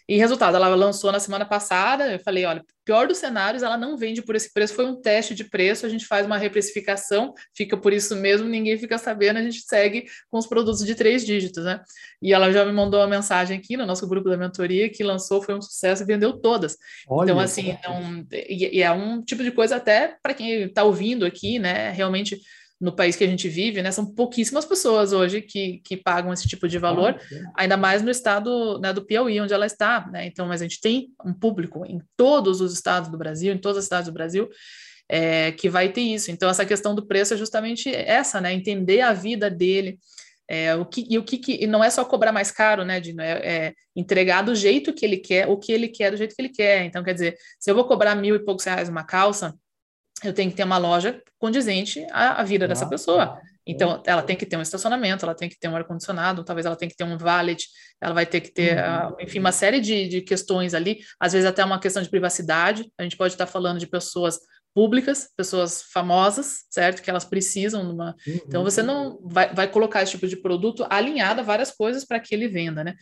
[0.07, 2.13] E resultado, ela lançou na semana passada.
[2.13, 4.75] Eu falei: olha, pior dos cenários, ela não vende por esse preço.
[4.75, 8.77] Foi um teste de preço, a gente faz uma reprecificação, fica por isso mesmo, ninguém
[8.77, 11.81] fica sabendo, a gente segue com os produtos de três dígitos, né?
[12.21, 15.43] E ela já me mandou uma mensagem aqui no nosso grupo da mentoria que lançou,
[15.43, 16.77] foi um sucesso e vendeu todas.
[17.09, 20.85] Olha, então, assim, então, e, e é um tipo de coisa até para quem está
[20.85, 21.91] ouvindo aqui, né?
[21.91, 22.39] Realmente
[22.81, 26.49] no país que a gente vive, né, são pouquíssimas pessoas hoje que, que pagam esse
[26.49, 27.19] tipo de valor,
[27.57, 30.81] ainda mais no estado né, do Piauí, onde ela está, né, então, mas a gente
[30.81, 34.49] tem um público em todos os estados do Brasil, em todas as cidades do Brasil,
[35.09, 39.01] é, que vai ter isso, então essa questão do preço é justamente essa, né, entender
[39.01, 39.99] a vida dele,
[40.49, 43.01] é, o que, e o que, que e não é só cobrar mais caro, né,
[43.01, 43.23] Dino?
[43.23, 46.43] É, é, entregar do jeito que ele quer, o que ele quer do jeito que
[46.43, 46.85] ele quer.
[46.85, 49.55] Então, quer dizer, se eu vou cobrar mil e poucos reais uma calça,
[50.23, 53.39] eu tenho que ter uma loja condizente à, à vida ah, dessa pessoa.
[53.67, 56.77] Então, ela tem que ter um estacionamento, ela tem que ter um ar-condicionado, talvez ela
[56.77, 57.67] tenha que ter um valet,
[58.01, 59.17] ela vai ter que ter, uhum.
[59.21, 63.03] enfim, uma série de, de questões ali, às vezes até uma questão de privacidade, a
[63.03, 64.39] gente pode estar falando de pessoas
[64.75, 67.01] públicas, pessoas famosas, certo?
[67.01, 68.15] Que elas precisam de uma.
[68.27, 68.41] Uhum.
[68.47, 72.19] Então você não vai, vai colocar esse tipo de produto alinhado a várias coisas para
[72.19, 72.95] que ele venda, né?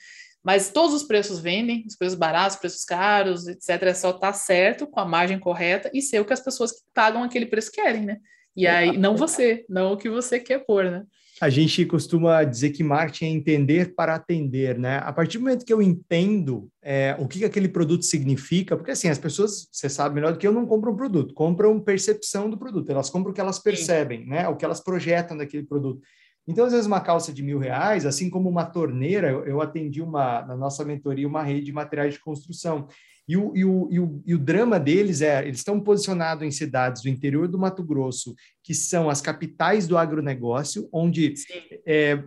[0.42, 3.68] Mas todos os preços vendem, os preços baratos, preços caros, etc.
[3.82, 6.72] É só estar tá certo, com a margem correta e ser o que as pessoas
[6.72, 8.18] que pagam aquele preço querem, né?
[8.54, 11.04] E aí, não você, não o que você quer pôr, né?
[11.40, 14.98] A gente costuma dizer que marketing é entender para atender, né?
[14.98, 18.92] A partir do momento que eu entendo é, o que, que aquele produto significa, porque
[18.92, 22.48] assim, as pessoas, você sabe melhor do que eu, não compram um produto, compram percepção
[22.48, 24.28] do produto, elas compram o que elas percebem, Sim.
[24.28, 24.46] né?
[24.48, 26.00] O que elas projetam daquele produto.
[26.46, 30.02] Então, às vezes, uma calça de mil reais, assim como uma torneira, eu, eu atendi
[30.02, 32.88] uma, na nossa mentoria uma rede de materiais de construção.
[33.28, 36.50] E o, e o, e o, e o drama deles é, eles estão posicionados em
[36.50, 41.34] cidades do interior do Mato Grosso, que são as capitais do agronegócio, onde
[41.86, 42.20] é,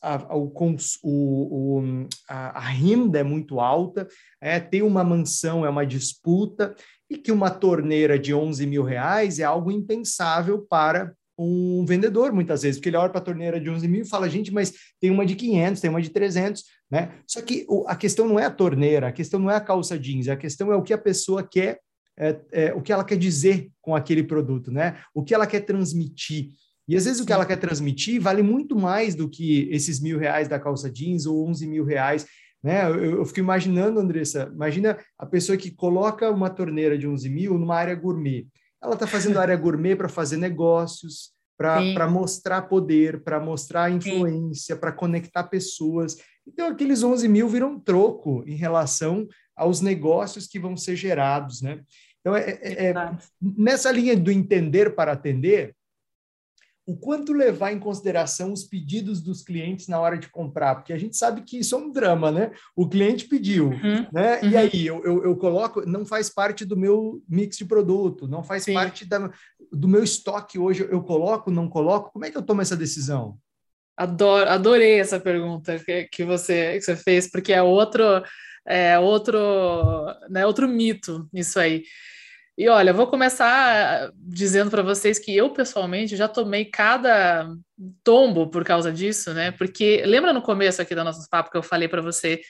[0.00, 1.82] a, a, o,
[2.26, 4.08] a, a, renda é muito alta,
[4.40, 6.74] é, ter uma mansão é uma disputa,
[7.10, 12.62] e que uma torneira de 11 mil reais é algo impensável para um vendedor, muitas
[12.62, 15.10] vezes, porque ele olha para a torneira de 11 mil e fala, gente, mas tem
[15.10, 17.12] uma de 500, tem uma de 300, né?
[17.26, 19.98] Só que o, a questão não é a torneira, a questão não é a calça
[19.98, 21.80] jeans, a questão é o que a pessoa quer,
[22.18, 25.00] é, é, o que ela quer dizer com aquele produto, né?
[25.14, 26.50] O que ela quer transmitir.
[26.86, 30.18] E às vezes o que ela quer transmitir vale muito mais do que esses mil
[30.18, 32.26] reais da calça jeans ou 11 mil reais.
[32.62, 32.84] Né?
[32.84, 37.58] Eu, eu fico imaginando, Andressa, imagina a pessoa que coloca uma torneira de 11 mil
[37.58, 38.46] numa área gourmet.
[38.82, 44.90] Ela está fazendo área gourmet para fazer negócios, para mostrar poder, para mostrar influência, para
[44.90, 46.16] conectar pessoas.
[46.46, 51.80] Então, aqueles 11 mil viram troco em relação aos negócios que vão ser gerados, né?
[52.20, 52.94] Então, é, é, é
[53.40, 55.74] nessa linha do entender para atender,
[56.84, 60.98] o quanto levar em consideração os pedidos dos clientes na hora de comprar, porque a
[60.98, 62.50] gente sabe que isso é um drama, né?
[62.74, 64.40] O cliente pediu, uhum, né?
[64.42, 64.48] Uhum.
[64.50, 68.42] E aí eu, eu, eu, coloco, não faz parte do meu mix de produto, não
[68.42, 68.74] faz Sim.
[68.74, 69.30] parte da,
[69.70, 70.86] do meu estoque hoje.
[70.90, 72.12] Eu coloco, não coloco?
[72.12, 73.38] Como é que eu tomo essa decisão?
[73.96, 78.02] Adoro, adorei essa pergunta que, que, você, que você fez, porque é outro,
[78.66, 79.38] é outro,
[80.28, 81.84] né, outro mito isso aí.
[82.56, 87.48] E olha, vou começar dizendo para vocês que eu pessoalmente já tomei cada
[88.04, 89.52] tombo por causa disso, né?
[89.52, 92.42] Porque lembra no começo aqui da nossa papo que eu falei para você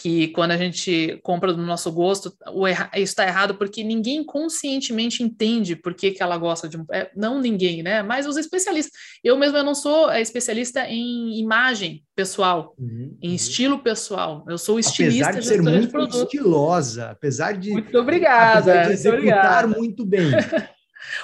[0.00, 2.32] que quando a gente compra do nosso gosto,
[2.66, 6.84] erra, isso está errado porque ninguém conscientemente entende por que, que ela gosta de um.
[6.92, 8.02] É, não ninguém, né?
[8.02, 8.92] Mas os especialistas.
[9.22, 13.34] Eu mesmo eu não sou é, especialista em imagem pessoal, uhum, em uhum.
[13.34, 14.44] estilo pessoal.
[14.48, 17.70] Eu sou estilista apesar de ser muito de estilosa, apesar de.
[17.70, 18.58] Muito obrigada.
[18.58, 20.30] Apesar de executar muito bem.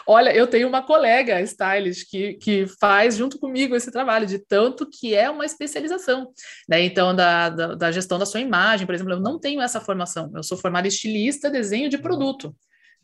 [0.06, 4.88] Olha, eu tenho uma colega stylist que, que faz junto comigo esse trabalho, de tanto
[4.88, 6.30] que é uma especialização,
[6.68, 6.82] né?
[6.82, 10.30] Então, da, da, da gestão da sua imagem, por exemplo, eu não tenho essa formação,
[10.34, 12.54] eu sou formada estilista, desenho de produto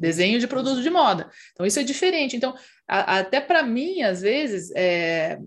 [0.00, 1.28] desenho de produto de moda.
[1.52, 2.34] Então, isso é diferente.
[2.34, 2.54] Então,
[2.88, 5.38] a, até para mim, às vezes, é,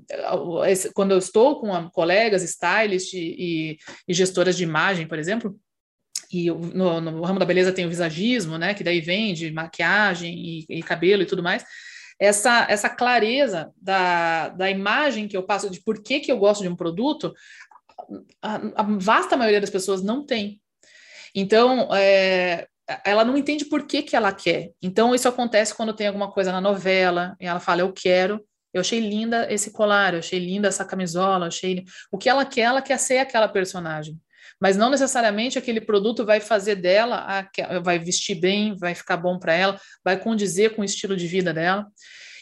[0.94, 5.60] quando eu estou com colegas, stylists e, e, gestoras de imagem, por exemplo,
[6.34, 10.34] e no, no, ramo da beleza tem o visagismo, né, que daí vem de maquiagem
[10.34, 11.64] e, e cabelo e tudo mais,
[12.20, 16.62] essa, essa clareza da, da imagem que eu passo de por que, que eu gosto
[16.62, 17.34] de um produto,
[18.42, 20.62] a, a vasta maioria das pessoas não tem.
[21.36, 22.68] Então, é,
[23.04, 24.72] ela não entende por que, que ela quer.
[24.82, 28.44] Então, isso acontece quando tem alguma coisa na novela e ela fala, eu quero,
[28.74, 31.84] eu achei linda esse colar, eu achei linda essa camisola, achei...
[32.12, 34.20] O que ela quer, ela quer ser aquela personagem
[34.64, 39.38] mas não necessariamente aquele produto vai fazer dela, a, vai vestir bem, vai ficar bom
[39.38, 41.86] para ela, vai condizer com o estilo de vida dela.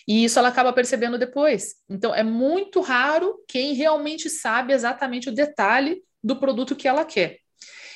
[0.07, 1.77] E isso ela acaba percebendo depois.
[1.89, 7.39] Então, é muito raro quem realmente sabe exatamente o detalhe do produto que ela quer.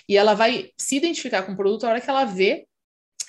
[0.10, 2.66] E ela vai se identificar com o produto na hora que ela vê,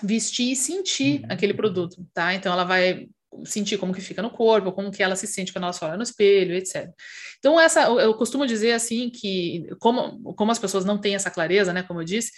[0.03, 1.27] vestir e sentir uhum.
[1.29, 2.33] aquele produto, tá?
[2.33, 3.07] Então, ela vai
[3.45, 6.03] sentir como que fica no corpo, como que ela se sente quando ela olha no
[6.03, 6.91] espelho, etc.
[7.39, 11.73] Então, essa, eu costumo dizer assim que, como, como as pessoas não têm essa clareza,
[11.73, 12.33] né, como eu disse,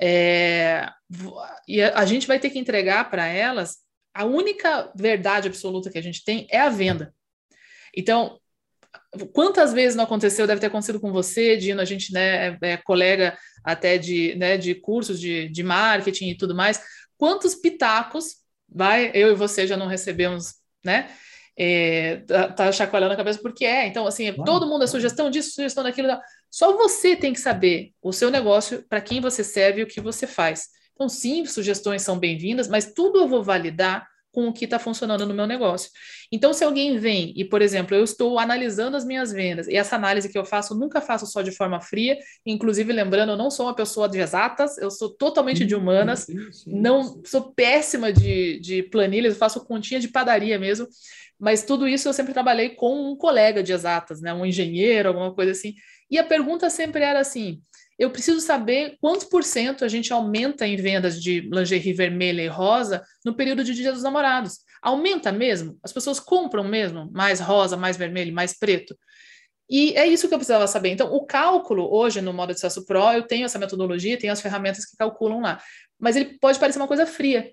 [0.00, 0.88] é,
[1.66, 3.78] e a, a gente vai ter que entregar para elas
[4.14, 7.14] a única verdade absoluta que a gente tem é a venda.
[7.96, 8.38] Então,
[9.32, 12.76] quantas vezes não aconteceu, deve ter acontecido com você, Dino, a gente né, é, é
[12.76, 16.80] colega até de, né, de cursos de, de marketing e tudo mais,
[17.16, 18.41] quantos pitacos
[18.74, 20.54] vai, eu e você já não recebemos,
[20.84, 21.10] né?
[21.56, 23.86] É, tá, tá, chacoalhando a cabeça porque é.
[23.86, 26.08] Então, assim, todo mundo é sugestão disso, sugestão daquilo.
[26.50, 30.00] Só você tem que saber o seu negócio, para quem você serve e o que
[30.00, 30.68] você faz.
[30.94, 35.26] Então, sim, sugestões são bem-vindas, mas tudo eu vou validar com o que está funcionando
[35.26, 35.90] no meu negócio.
[36.32, 39.94] Então, se alguém vem e, por exemplo, eu estou analisando as minhas vendas, e essa
[39.94, 43.66] análise que eu faço, nunca faço só de forma fria, inclusive lembrando, eu não sou
[43.66, 48.58] uma pessoa de exatas, eu sou totalmente de humanas, sim, sim, não sou péssima de,
[48.60, 50.88] de planilhas, eu faço continha de padaria mesmo,
[51.38, 55.34] mas tudo isso eu sempre trabalhei com um colega de exatas, né, um engenheiro, alguma
[55.34, 55.74] coisa assim.
[56.10, 57.60] E a pergunta sempre era assim:
[57.98, 62.48] eu preciso saber quantos por cento a gente aumenta em vendas de lingerie vermelha e
[62.48, 64.58] rosa no período de Dia dos Namorados.
[64.82, 65.78] Aumenta mesmo?
[65.82, 68.96] As pessoas compram mesmo mais rosa, mais vermelho, mais preto?
[69.70, 70.90] E é isso que eu precisava saber.
[70.90, 74.40] Então, o cálculo, hoje, no modo de acesso Pro, eu tenho essa metodologia, tenho as
[74.40, 75.62] ferramentas que calculam lá.
[75.98, 77.50] Mas ele pode parecer uma coisa fria.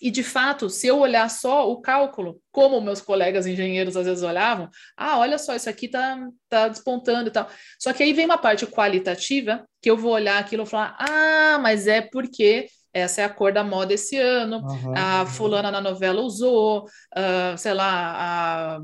[0.00, 4.22] E, de fato, se eu olhar só o cálculo, como meus colegas engenheiros às vezes
[4.22, 6.18] olhavam, ah, olha só, isso aqui tá,
[6.48, 7.48] tá despontando e tal.
[7.78, 11.58] Só que aí vem uma parte qualitativa, que eu vou olhar aquilo e falar, ah,
[11.60, 14.94] mas é porque essa é a cor da moda esse ano, uhum.
[14.96, 18.80] a fulana na novela usou, uh, sei lá, a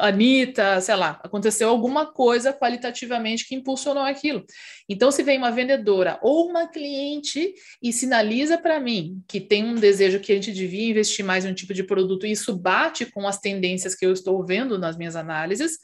[0.00, 4.44] Anitta, sei lá, aconteceu alguma coisa qualitativamente que impulsionou aquilo.
[4.88, 9.74] Então, se vem uma vendedora ou uma cliente e sinaliza para mim que tem um
[9.74, 13.06] desejo que a gente devia investir mais em um tipo de produto, e isso bate
[13.06, 15.78] com as tendências que eu estou vendo nas minhas análises,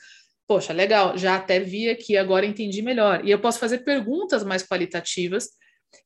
[0.47, 3.25] poxa, legal, já até vi aqui, agora entendi melhor.
[3.25, 5.49] E eu posso fazer perguntas mais qualitativas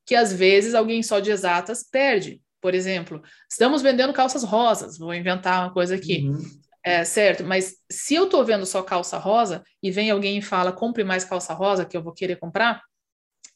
[0.07, 2.41] que às vezes alguém só de exatas perde.
[2.61, 6.29] Por exemplo, estamos vendendo calças rosas, vou inventar uma coisa aqui.
[6.29, 6.64] Uhum.
[6.85, 10.71] É, certo, mas se eu estou vendo só calça rosa e vem alguém e fala
[10.71, 12.83] compre mais calça rosa que eu vou querer comprar,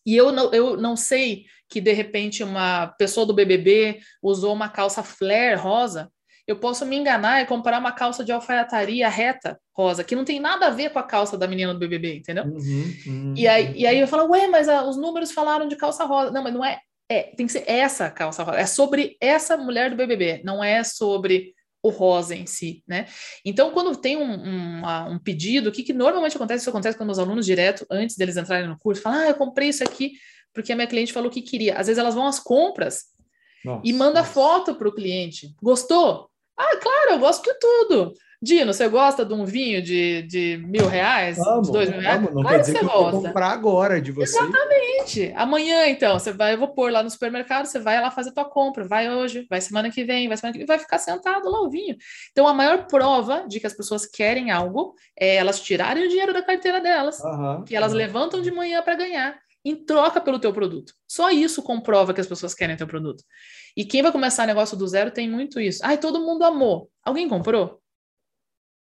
[0.07, 4.71] e eu não, eu não sei que de repente uma pessoa do BBB usou uma
[4.71, 6.11] calça flare rosa,
[6.47, 10.41] eu posso me enganar e comprar uma calça de alfaiataria reta rosa, que não tem
[10.41, 12.45] nada a ver com a calça da menina do BBB, entendeu?
[12.45, 15.77] Uhum, uhum, e, aí, e aí eu falo, ué, mas a, os números falaram de
[15.77, 16.31] calça rosa.
[16.31, 19.91] Não, mas não é, é, tem que ser essa calça rosa, é sobre essa mulher
[19.91, 21.53] do BBB, não é sobre
[21.83, 23.07] o rosa em si, né?
[23.45, 26.63] Então, quando tem um, um, um pedido, o que, que, normalmente acontece?
[26.63, 29.69] Isso acontece com meus alunos direto, antes deles entrarem no curso, falam, ah, eu comprei
[29.69, 30.13] isso aqui
[30.53, 31.77] porque a minha cliente falou que queria.
[31.77, 33.05] Às vezes elas vão às compras
[33.65, 34.33] nossa, e manda nossa.
[34.33, 35.55] foto para o cliente.
[35.63, 36.29] Gostou?
[36.57, 38.13] Ah, claro, eu gosto de tudo.
[38.41, 41.39] Dino, você gosta de um vinho de, de mil reais?
[41.39, 42.19] Amo, de dois mil reais?
[42.19, 42.31] Amo.
[42.33, 44.39] Não claro quer dizer que, você que eu vou comprar agora de você.
[44.39, 45.33] Exatamente.
[45.35, 48.45] Amanhã, então, você vai, eu vou pôr lá no supermercado, você vai lá fazer tua
[48.45, 51.61] compra, vai hoje, vai semana que vem, vai semana que vem, vai ficar sentado lá
[51.63, 51.97] o vinho.
[52.31, 56.33] Então, a maior prova de que as pessoas querem algo é elas tirarem o dinheiro
[56.33, 57.99] da carteira delas, uhum, que elas uhum.
[57.99, 60.95] levantam de manhã para ganhar em troca pelo teu produto.
[61.09, 63.25] Só isso comprova que as pessoas querem teu produto.
[63.77, 65.81] E quem vai começar negócio do zero tem muito isso.
[65.85, 66.89] Ai, todo mundo amou.
[67.05, 67.81] Alguém comprou?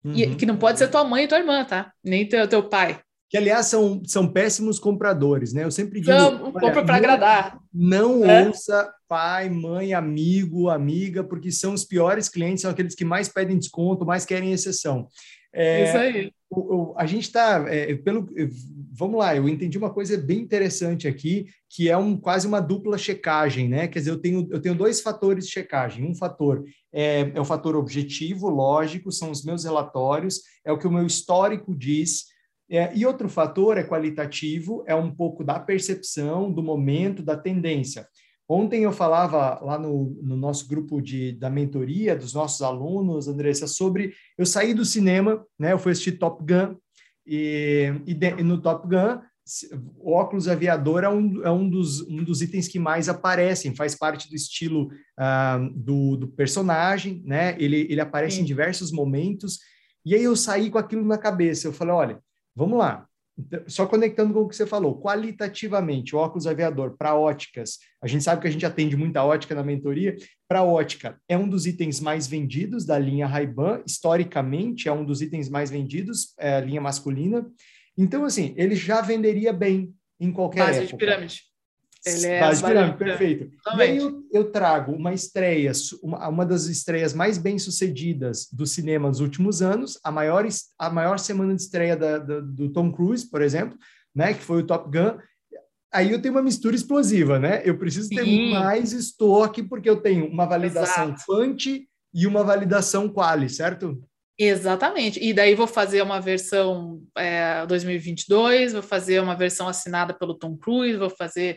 [0.04, 0.14] Uhum.
[0.14, 1.92] E, que não pode ser tua mãe e tua irmã, tá?
[2.02, 3.00] Nem teu, teu pai.
[3.30, 5.64] Que, aliás, são, são péssimos compradores, né?
[5.64, 6.12] Eu sempre digo.
[6.12, 7.58] Não, compra para agradar.
[7.72, 8.46] Não é?
[8.46, 13.58] ouça pai, mãe, amigo, amiga, porque são os piores clientes, são aqueles que mais pedem
[13.58, 15.08] desconto, mais querem exceção.
[15.52, 16.32] É, Isso aí.
[16.50, 18.28] O, o, a gente está, é, pelo,
[18.92, 22.98] vamos lá, eu entendi uma coisa bem interessante aqui, que é um, quase uma dupla
[22.98, 23.88] checagem, né?
[23.88, 26.04] Quer dizer, eu tenho, eu tenho dois fatores de checagem.
[26.04, 26.64] Um fator
[26.94, 31.04] é, é o fator objetivo, lógico, são os meus relatórios, é o que o meu
[31.04, 32.26] histórico diz.
[32.70, 38.06] É, e outro fator é qualitativo, é um pouco da percepção, do momento, da tendência.
[38.48, 43.66] Ontem eu falava lá no, no, nosso grupo de, da mentoria dos nossos alunos, Andressa,
[43.66, 45.72] sobre eu saí do cinema, né?
[45.72, 46.76] Eu fui assistir Top Gun
[47.26, 49.20] e, e, de, e no Top Gun
[50.02, 54.28] óculos aviador é um, é um, dos, um dos itens que mais aparecem, faz parte
[54.28, 57.54] do estilo uh, do, do, personagem, né?
[57.58, 58.42] Ele, ele aparece Sim.
[58.42, 59.58] em diversos momentos.
[60.04, 61.68] E aí eu saí com aquilo na cabeça.
[61.68, 62.20] Eu falei, olha,
[62.56, 67.16] vamos lá, então, só conectando com o que você falou, qualitativamente, o óculos aviador para
[67.16, 70.16] óticas, a gente sabe que a gente atende muita ótica na mentoria,
[70.48, 75.20] para ótica é um dos itens mais vendidos da linha Ray-Ban, historicamente é um dos
[75.20, 77.44] itens mais vendidos, é a linha masculina.
[77.96, 80.92] Então, assim, ele já venderia bem em qualquer Base época.
[80.92, 81.42] de pirâmide.
[82.06, 83.50] Ele é Base de pirâmide, perfeito.
[83.76, 85.72] E aí eu, eu, trago uma estreia,
[86.02, 90.46] uma, uma das estreias mais bem-sucedidas do cinema nos últimos anos, a maior,
[90.78, 93.78] a maior semana de estreia da, da, do Tom Cruise, por exemplo,
[94.14, 95.18] né, que foi o Top Gun.
[95.92, 97.62] Aí eu tenho uma mistura explosiva, né?
[97.64, 98.50] Eu preciso ter Sim.
[98.50, 101.22] mais estoque, porque eu tenho uma validação Exato.
[101.24, 104.02] quanti e uma validação quali, certo?
[104.38, 105.20] Exatamente.
[105.22, 110.56] E daí vou fazer uma versão é, 2022, vou fazer uma versão assinada pelo Tom
[110.56, 111.56] Cruise, vou fazer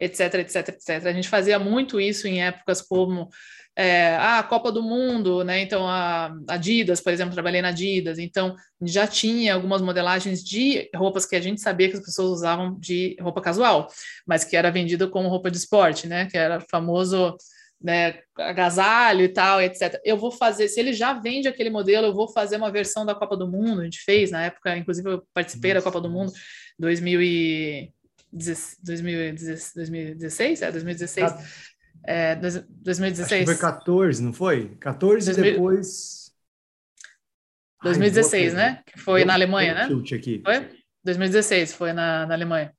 [0.00, 1.06] etc, etc, etc.
[1.06, 3.28] A gente fazia muito isso em épocas como
[3.76, 5.60] é, a Copa do Mundo, né?
[5.60, 11.26] Então a Adidas, por exemplo, trabalhei na Adidas, então já tinha algumas modelagens de roupas
[11.26, 13.88] que a gente sabia que as pessoas usavam de roupa casual,
[14.26, 16.26] mas que era vendida como roupa de esporte, né?
[16.26, 17.36] Que era famoso
[17.80, 20.00] né, agasalho e tal, etc.
[20.04, 23.14] Eu vou fazer, se ele já vende aquele modelo, eu vou fazer uma versão da
[23.14, 26.32] Copa do Mundo, a gente fez na época, inclusive eu participei da Copa do Mundo
[26.78, 27.92] 2000 e
[28.32, 31.32] 2016, é, 2016.
[32.04, 33.20] É, 2016.
[33.20, 34.76] Acho que foi 14, não foi?
[34.76, 36.32] 14 e depois.
[37.82, 38.82] 2016, Ai, né?
[38.86, 39.88] Que foi na Alemanha, né?
[40.14, 40.40] Aqui.
[40.44, 40.68] Foi?
[41.04, 42.75] 2016, foi na, na Alemanha.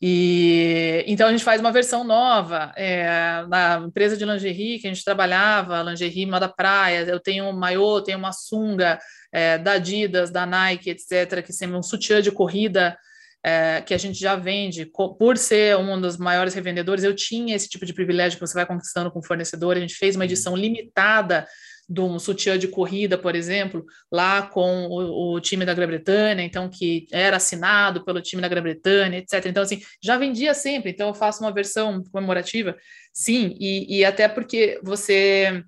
[0.00, 4.92] E então a gente faz uma versão nova é, na empresa de lingerie que a
[4.92, 7.04] gente trabalhava, lingerie moda praia.
[7.04, 8.98] Eu tenho um maiô, tenho uma sunga
[9.32, 12.96] é, da Adidas, da Nike, etc., que sempre um sutiã de corrida
[13.44, 14.86] é, que a gente já vende.
[15.18, 18.66] Por ser um dos maiores revendedores, eu tinha esse tipo de privilégio que você vai
[18.66, 19.76] conquistando com o fornecedor.
[19.76, 21.46] A gente fez uma edição limitada
[21.88, 26.68] de um sutiã de corrida, por exemplo, lá com o, o time da Grã-Bretanha, então
[26.68, 29.46] que era assinado pelo time da Grã-Bretanha, etc.
[29.46, 32.76] Então, assim, já vendia sempre, então eu faço uma versão comemorativa,
[33.12, 35.64] sim, e, e até porque você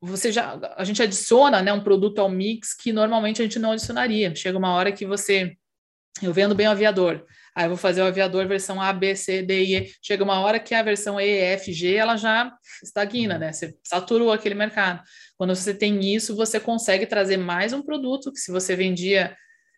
[0.00, 3.72] você já a gente adiciona né, um produto ao mix que normalmente a gente não
[3.72, 4.34] adicionaria.
[4.34, 5.56] Chega uma hora que você
[6.22, 7.24] eu vendo bem o aviador.
[7.54, 9.92] Aí eu vou fazer o aviador versão A, B, C, D, E.
[10.02, 12.52] Chega uma hora que a versão E, F, G, ela já
[12.82, 13.52] estagna, né?
[13.52, 15.02] Você saturou aquele mercado.
[15.36, 19.36] Quando você tem isso, você consegue trazer mais um produto que se você vendia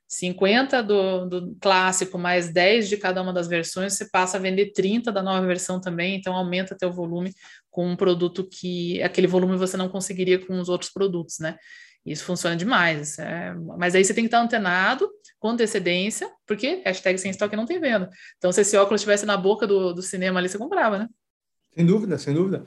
[0.09, 4.73] 50 do, do clássico mais 10 de cada uma das versões, você passa a vender
[4.73, 7.33] 30 da nova versão também, então aumenta teu volume
[7.71, 11.57] com um produto que aquele volume você não conseguiria com os outros produtos, né?
[12.07, 13.19] Isso funciona demais.
[13.19, 13.53] É...
[13.77, 17.81] Mas aí você tem que estar antenado com antecedência, porque hashtag sem estoque não tem
[17.81, 18.09] venda.
[18.39, 21.09] Então, se esse óculos estivesse na boca do, do cinema ali, você comprava, né?
[21.75, 22.65] Sem dúvida, sem dúvida.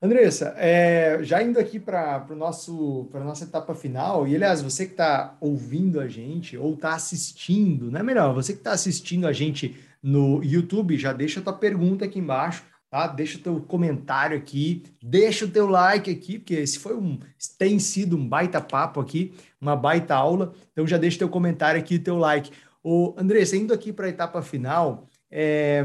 [0.00, 5.36] Andressa, é, já indo aqui para a nossa etapa final, e aliás, você que está
[5.40, 9.74] ouvindo a gente ou está assistindo, não é melhor, você que está assistindo a gente
[10.02, 12.62] no YouTube, já deixa a tua pergunta aqui embaixo
[12.96, 13.06] tá?
[13.08, 17.18] Deixa o teu comentário aqui, deixa o teu like aqui, porque esse foi um,
[17.58, 20.54] tem sido um baita papo aqui, uma baita aula.
[20.72, 22.50] Então já deixa teu comentário aqui, teu like.
[22.82, 25.84] O Andressa, indo aqui para a etapa final, é,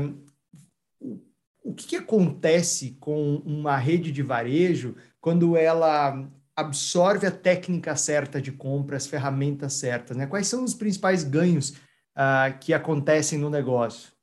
[1.61, 8.41] o que, que acontece com uma rede de varejo quando ela absorve a técnica certa
[8.41, 10.27] de compra, as ferramentas certas, né?
[10.27, 11.71] Quais são os principais ganhos
[12.15, 14.13] uh, que acontecem no negócio?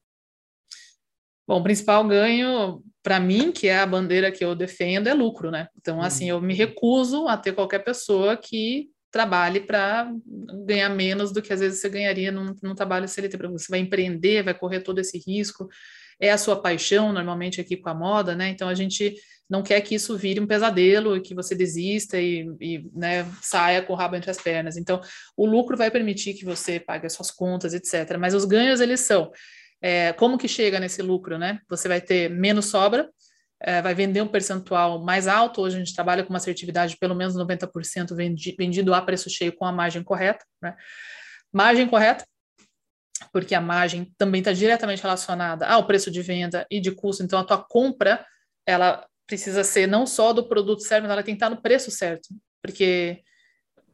[1.48, 5.50] Bom, o principal ganho para mim, que é a bandeira que eu defendo, é lucro,
[5.50, 5.68] né?
[5.80, 10.12] Então, assim, eu me recuso a ter qualquer pessoa que trabalhe para
[10.66, 13.38] ganhar menos do que às vezes você ganharia num, num trabalho CLT.
[13.48, 15.66] Você vai empreender, vai correr todo esse risco,
[16.20, 18.50] é a sua paixão, normalmente aqui com a moda, né?
[18.50, 19.14] Então, a gente
[19.48, 23.80] não quer que isso vire um pesadelo e que você desista e, e né, saia
[23.80, 24.76] com o rabo entre as pernas.
[24.76, 25.00] Então,
[25.34, 28.18] o lucro vai permitir que você pague as suas contas, etc.
[28.18, 29.32] Mas os ganhos, eles são
[29.80, 31.60] é, como que chega nesse lucro, né?
[31.68, 33.08] Você vai ter menos sobra,
[33.60, 35.60] é, vai vender um percentual mais alto.
[35.60, 39.28] Hoje a gente trabalha com uma assertividade de pelo menos 90% vendi, vendido a preço
[39.30, 40.44] cheio com a margem correta.
[40.62, 40.76] Né?
[41.52, 42.24] Margem correta,
[43.32, 47.22] porque a margem também está diretamente relacionada ao preço de venda e de custo.
[47.22, 48.24] Então, a tua compra,
[48.66, 51.90] ela precisa ser não só do produto certo, mas ela tem que estar no preço
[51.90, 52.28] certo.
[52.62, 53.22] Porque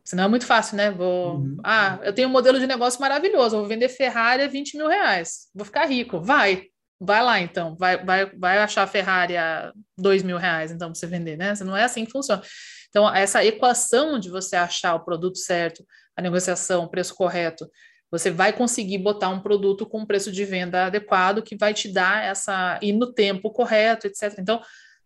[0.05, 0.91] Senão é muito fácil, né?
[0.91, 1.37] Vou.
[1.37, 1.57] Uhum.
[1.65, 5.49] Ah, eu tenho um modelo de negócio maravilhoso, vou vender Ferrari a 20 mil reais.
[5.55, 6.21] Vou ficar rico.
[6.21, 6.67] Vai.
[7.01, 7.75] Vai lá, então.
[7.77, 11.55] Vai, vai, vai achar a Ferrari a 2 mil reais, então, para você vender, né?
[11.65, 12.43] Não é assim que funciona.
[12.89, 15.85] Então, essa equação de você achar o produto certo,
[16.17, 17.69] a negociação, o preço correto,
[18.11, 21.93] você vai conseguir botar um produto com um preço de venda adequado que vai te
[21.93, 22.79] dar essa.
[22.81, 24.37] e no tempo correto, etc.
[24.39, 24.61] Então,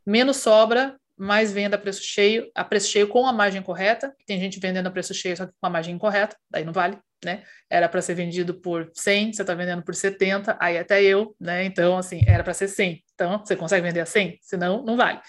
[0.04, 4.14] menos sobra, mais venda a preço cheio, a preço cheio com a margem correta.
[4.26, 6.98] Tem gente vendendo a preço cheio só que com a margem incorreta, daí não vale,
[7.24, 7.42] né?
[7.68, 11.64] Era para ser vendido por 100, você está vendendo por 70, aí até eu, né?
[11.64, 13.02] Então, assim, era para ser 100.
[13.14, 14.38] Então, você consegue vender a 100?
[14.42, 15.20] Senão, não vale.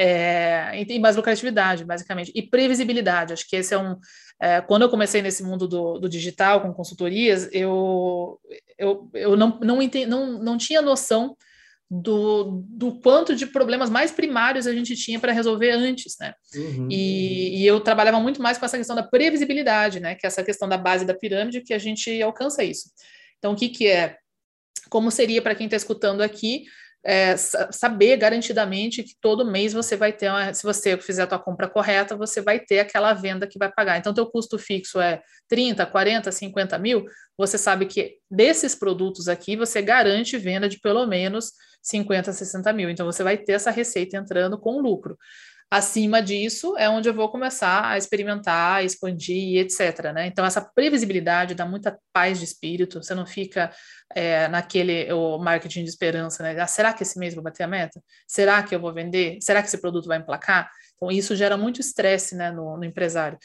[0.00, 3.32] É, e mais lucratividade, basicamente, e previsibilidade.
[3.32, 3.96] Acho que esse é um.
[4.40, 8.40] É, quando eu comecei nesse mundo do, do digital, com consultorias, eu,
[8.78, 11.36] eu, eu não, não, entendi, não, não tinha noção
[11.90, 16.34] do, do quanto de problemas mais primários a gente tinha para resolver antes, né?
[16.54, 16.88] Uhum.
[16.90, 20.14] E, e, eu trabalhava muito mais com essa questão da previsibilidade, né?
[20.14, 22.90] Que é essa questão da base da pirâmide que a gente alcança isso.
[23.38, 24.16] Então, o que, que é?
[24.90, 26.64] Como seria para quem está escutando aqui
[27.04, 31.38] é, saber garantidamente que todo mês você vai ter, uma, se você fizer a tua
[31.38, 33.98] compra correta, você vai ter aquela venda que vai pagar.
[33.98, 37.04] Então, teu custo fixo é 30, 40, 50 mil,
[37.36, 42.90] você sabe que desses produtos aqui, você garante venda de pelo menos 50, 60 mil.
[42.90, 45.16] Então, você vai ter essa receita entrando com lucro.
[45.70, 50.12] Acima disso é onde eu vou começar a experimentar, expandir, etc.
[50.14, 50.26] Né?
[50.26, 53.70] Então, essa previsibilidade dá muita paz de espírito, você não fica
[54.14, 56.58] é, naquele o marketing de esperança, né?
[56.58, 58.02] Ah, será que esse mês vou bater a meta?
[58.26, 59.38] Será que eu vou vender?
[59.42, 60.70] Será que esse produto vai emplacar?
[60.96, 63.38] Então, isso gera muito estresse né, no, no empresário.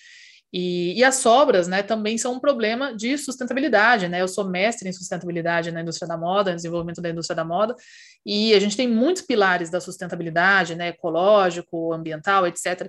[0.53, 4.21] E, e, as sobras, né, também são um problema de sustentabilidade, né?
[4.21, 7.75] Eu sou mestre em sustentabilidade na indústria da moda, desenvolvimento da indústria da moda,
[8.23, 12.87] e a gente tem muitos pilares da sustentabilidade, né, ecológico, ambiental, etc.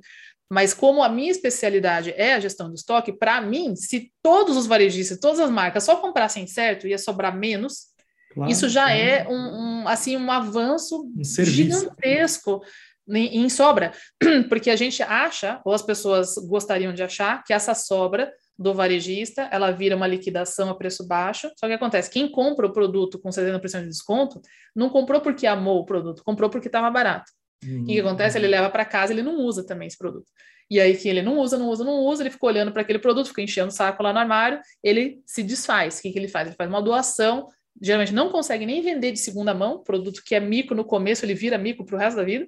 [0.50, 4.66] Mas como a minha especialidade é a gestão do estoque, para mim, se todos os
[4.66, 7.94] varejistas, todas as marcas só comprassem certo, ia sobrar menos.
[8.34, 12.60] Claro, isso já é um, um, assim um avanço um gigantesco
[13.08, 13.92] em, sobra,
[14.48, 19.48] porque a gente acha, ou as pessoas gostariam de achar, que essa sobra do varejista,
[19.50, 21.50] ela vira uma liquidação a preço baixo.
[21.58, 24.40] Só que acontece, quem compra o produto com 70% de desconto,
[24.74, 27.30] não comprou porque amou o produto, comprou porque estava barato.
[27.64, 27.82] Uhum.
[27.82, 28.38] O que acontece?
[28.38, 30.30] Ele leva para casa, ele não usa também esse produto.
[30.70, 32.98] E aí que ele não usa, não usa, não usa, ele fica olhando para aquele
[32.98, 35.98] produto, fica enchendo o saco lá no armário, ele se desfaz.
[35.98, 36.48] O que, que ele faz?
[36.48, 37.48] Ele faz uma doação,
[37.80, 41.34] geralmente não consegue nem vender de segunda mão, produto que é mico no começo, ele
[41.34, 42.46] vira mico para o resto da vida.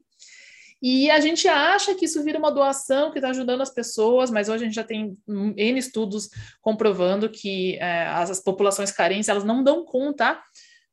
[0.83, 4.49] E a gente acha que isso vira uma doação que está ajudando as pessoas, mas
[4.49, 6.29] hoje a gente já tem N estudos
[6.61, 10.39] comprovando que é, as, as, populações carentes elas não dão conta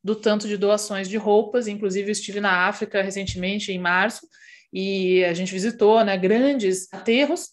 [0.02, 1.68] do tanto de doações de roupas.
[1.68, 4.26] Inclusive, eu estive na África recentemente, em março,
[4.72, 7.50] e a gente visitou né, grandes aterros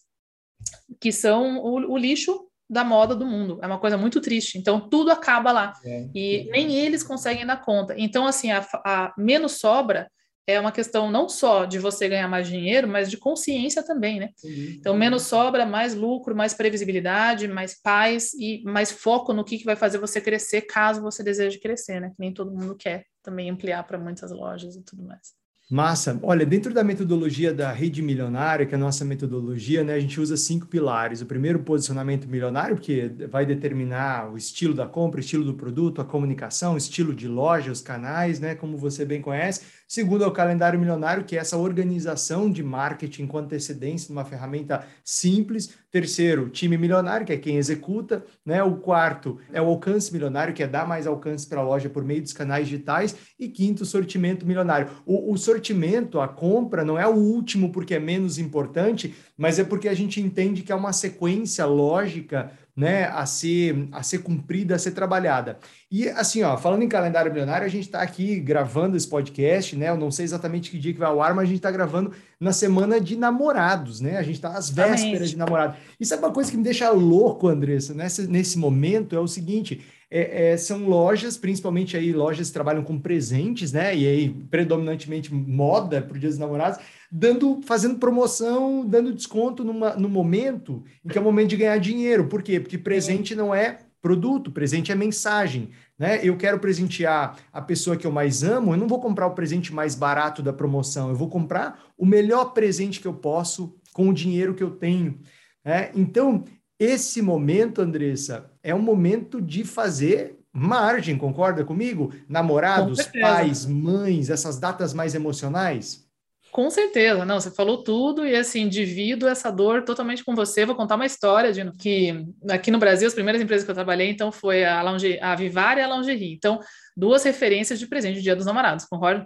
[0.99, 3.59] que são o, o lixo da moda do mundo.
[3.61, 4.57] É uma coisa muito triste.
[4.57, 5.73] Então, tudo acaba lá.
[5.84, 6.51] É, e é.
[6.51, 7.93] nem eles conseguem dar conta.
[7.97, 10.09] Então, assim, a, a menos sobra
[10.47, 14.29] é uma questão não só de você ganhar mais dinheiro, mas de consciência também, né?
[14.43, 14.75] Uhum.
[14.77, 19.65] Então, menos sobra, mais lucro, mais previsibilidade, mais paz e mais foco no que, que
[19.65, 22.09] vai fazer você crescer, caso você deseje crescer, né?
[22.09, 25.41] Que nem todo mundo quer também ampliar para muitas lojas e tudo mais.
[25.71, 26.19] Massa.
[26.21, 30.19] Olha, dentro da metodologia da rede milionária, que é a nossa metodologia, né, a gente
[30.19, 31.21] usa cinco pilares.
[31.21, 36.01] O primeiro, posicionamento milionário, porque vai determinar o estilo da compra, o estilo do produto,
[36.01, 39.61] a comunicação, o estilo de loja, os canais, né, como você bem conhece.
[39.91, 44.85] Segundo é o calendário milionário, que é essa organização de marketing com antecedência, uma ferramenta
[45.03, 45.73] simples.
[45.91, 48.23] Terceiro, time milionário, que é quem executa.
[48.45, 48.63] Né?
[48.63, 52.05] O quarto é o alcance milionário, que é dar mais alcance para a loja por
[52.05, 53.17] meio dos canais digitais.
[53.37, 54.89] E quinto, sortimento milionário.
[55.05, 59.65] O, o sortimento, a compra, não é o último porque é menos importante, mas é
[59.65, 64.76] porque a gente entende que é uma sequência lógica né, a ser a ser cumprida,
[64.76, 65.57] a ser trabalhada.
[65.91, 69.89] E assim, ó, falando em calendário milionário, a gente está aqui gravando esse podcast, né?
[69.89, 72.11] Eu não sei exatamente que dia que vai ao ar, mas a gente está gravando
[72.39, 74.17] na semana de namorados, né?
[74.17, 75.76] A gente está às vésperas de namorado.
[75.99, 79.82] Isso é uma coisa que me deixa louco, Andressa, nesse, nesse momento, é o seguinte.
[80.09, 83.95] É, é, são lojas, principalmente aí lojas que trabalham com presentes, né?
[83.95, 86.80] E aí, predominantemente moda para o Dia dos Namorados,
[87.12, 91.78] dando, fazendo promoção, dando desconto numa, no momento em que é o momento de ganhar
[91.78, 92.28] dinheiro.
[92.28, 92.59] Por quê?
[92.59, 95.70] Porque presente não é produto, presente é mensagem.
[95.99, 96.22] Né?
[96.24, 99.74] Eu quero presentear a pessoa que eu mais amo, eu não vou comprar o presente
[99.74, 104.14] mais barato da promoção, eu vou comprar o melhor presente que eu posso com o
[104.14, 105.20] dinheiro que eu tenho.
[105.64, 105.91] Né?
[105.93, 106.45] Então,
[106.80, 112.12] esse momento, Andressa, é um momento de fazer margem, concorda comigo?
[112.28, 116.09] Namorados, pais, mães, essas datas mais emocionais?
[116.52, 120.66] Com certeza, não, você falou tudo e assim, divido essa dor totalmente com você.
[120.66, 124.10] Vou contar uma história de que aqui no Brasil, as primeiras empresas que eu trabalhei,
[124.10, 126.34] então, foi a, Lingerie, a Vivar e a Lingerie.
[126.34, 126.60] Então,
[126.95, 129.26] duas referências de presente de Dia dos Namorados, concorda?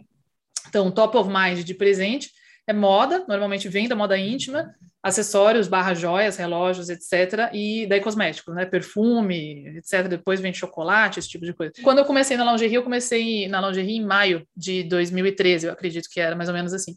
[0.67, 2.29] Então, top of mind de presente
[2.67, 7.51] é moda, normalmente vem da moda íntima, acessórios, barra joias, relógios, etc.
[7.53, 8.65] E daí cosméticos, né?
[8.65, 10.07] Perfume, etc.
[10.07, 11.73] Depois vem chocolate, esse tipo de coisa.
[11.83, 16.09] Quando eu comecei na lingerie, eu comecei na lingerie em maio de 2013, eu acredito
[16.09, 16.95] que era mais ou menos assim.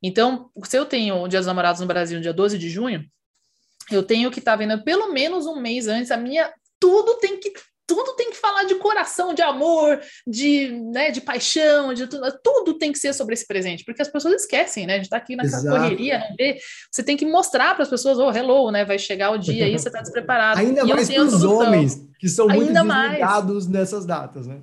[0.00, 3.04] Então, se eu tenho o Dia dos Namorados no Brasil, no dia 12 de junho,
[3.90, 6.52] eu tenho que estar tá vendo pelo menos um mês antes a minha.
[6.78, 7.52] Tudo tem que
[7.88, 12.74] tudo tem que falar de coração, de amor, de, né, de paixão, de tudo, tudo
[12.74, 14.92] tem que ser sobre esse presente, porque as pessoas esquecem, né?
[14.92, 15.74] A gente está aqui naquela Exato.
[15.74, 16.58] correria, não vê?
[16.92, 18.84] Você tem que mostrar para as pessoas, oh, hello, né?
[18.84, 20.60] Vai chegar o dia aí, você está despreparado.
[20.60, 23.68] Ainda e mais para os homens, que são muito Ainda desligados mais.
[23.68, 24.60] nessas datas, né?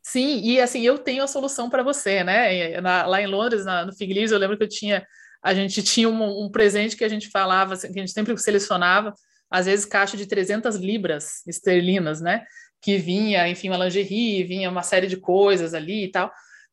[0.00, 2.80] Sim, e assim, eu tenho a solução para você, né?
[2.80, 5.04] Na, lá em Londres, na, no Fig eu lembro que eu tinha,
[5.42, 8.38] a gente tinha um, um presente que a gente falava, assim, que a gente sempre
[8.38, 9.12] selecionava,
[9.50, 12.44] às vezes caixa de 300 libras esterlinas, né?
[12.80, 16.30] Que vinha, enfim, uma lingerie, vinha uma série de coisas ali e tal.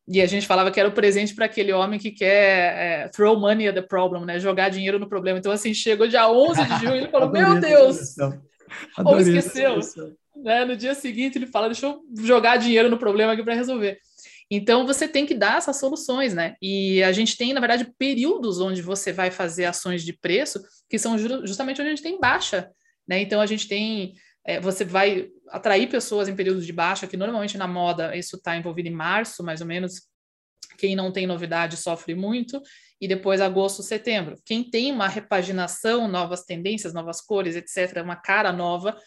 [0.08, 3.40] E a gente falava que era o presente para aquele homem que quer é, throw
[3.40, 4.40] money at the problem, né?
[4.40, 5.40] Jogar dinheiro no problema.
[5.40, 8.16] Então, assim, chegou dia 11 de junho e ele falou: Meu Deus!
[8.98, 9.80] Ou esqueceu.
[10.36, 10.66] Né?
[10.66, 14.00] No dia seguinte, ele fala: Deixa eu jogar dinheiro no problema aqui para resolver.
[14.54, 16.56] Então você tem que dar essas soluções, né?
[16.62, 20.99] E a gente tem, na verdade, períodos onde você vai fazer ações de preço que
[20.99, 22.70] são justamente onde a gente tem baixa,
[23.08, 23.22] né?
[23.22, 24.14] Então a gente tem,
[24.45, 28.58] é, você vai atrair pessoas em períodos de baixa, que normalmente na moda isso está
[28.58, 30.02] envolvido em março, mais ou menos.
[30.78, 32.62] Quem não tem novidade sofre muito,
[32.99, 34.36] e depois agosto, setembro.
[34.45, 38.97] Quem tem uma repaginação, novas tendências, novas cores, etc., uma cara nova,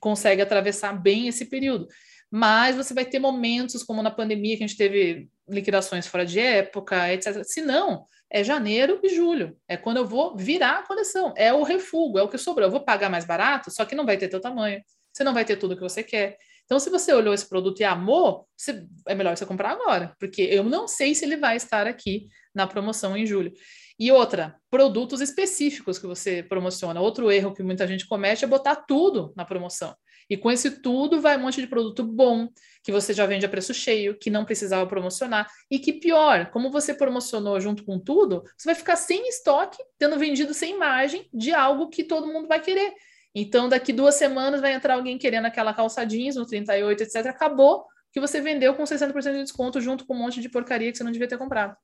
[0.00, 1.88] consegue atravessar bem esse período
[2.34, 6.40] mas você vai ter momentos como na pandemia que a gente teve liquidações fora de
[6.40, 7.42] época, etc.
[7.44, 9.54] Se não, é janeiro e julho.
[9.68, 11.34] É quando eu vou virar a coleção.
[11.36, 12.66] É o refugo, é o que sobrou.
[12.66, 14.82] Eu vou pagar mais barato, só que não vai ter teu tamanho.
[15.12, 16.38] Você não vai ter tudo que você quer.
[16.64, 20.40] Então, se você olhou esse produto e amou, você, é melhor você comprar agora, porque
[20.40, 23.52] eu não sei se ele vai estar aqui na promoção em julho.
[23.98, 26.98] E outra, produtos específicos que você promociona.
[26.98, 29.94] Outro erro que muita gente comete é botar tudo na promoção.
[30.32, 32.48] E com esse tudo vai um monte de produto bom,
[32.82, 35.46] que você já vende a preço cheio, que não precisava promocionar.
[35.70, 40.18] E que pior, como você promocionou junto com tudo, você vai ficar sem estoque, tendo
[40.18, 42.94] vendido sem margem de algo que todo mundo vai querer.
[43.34, 47.26] Então, daqui duas semanas vai entrar alguém querendo aquela calça jeans no 38, etc.
[47.26, 50.96] Acabou que você vendeu com 60% de desconto junto com um monte de porcaria que
[50.96, 51.76] você não devia ter comprado.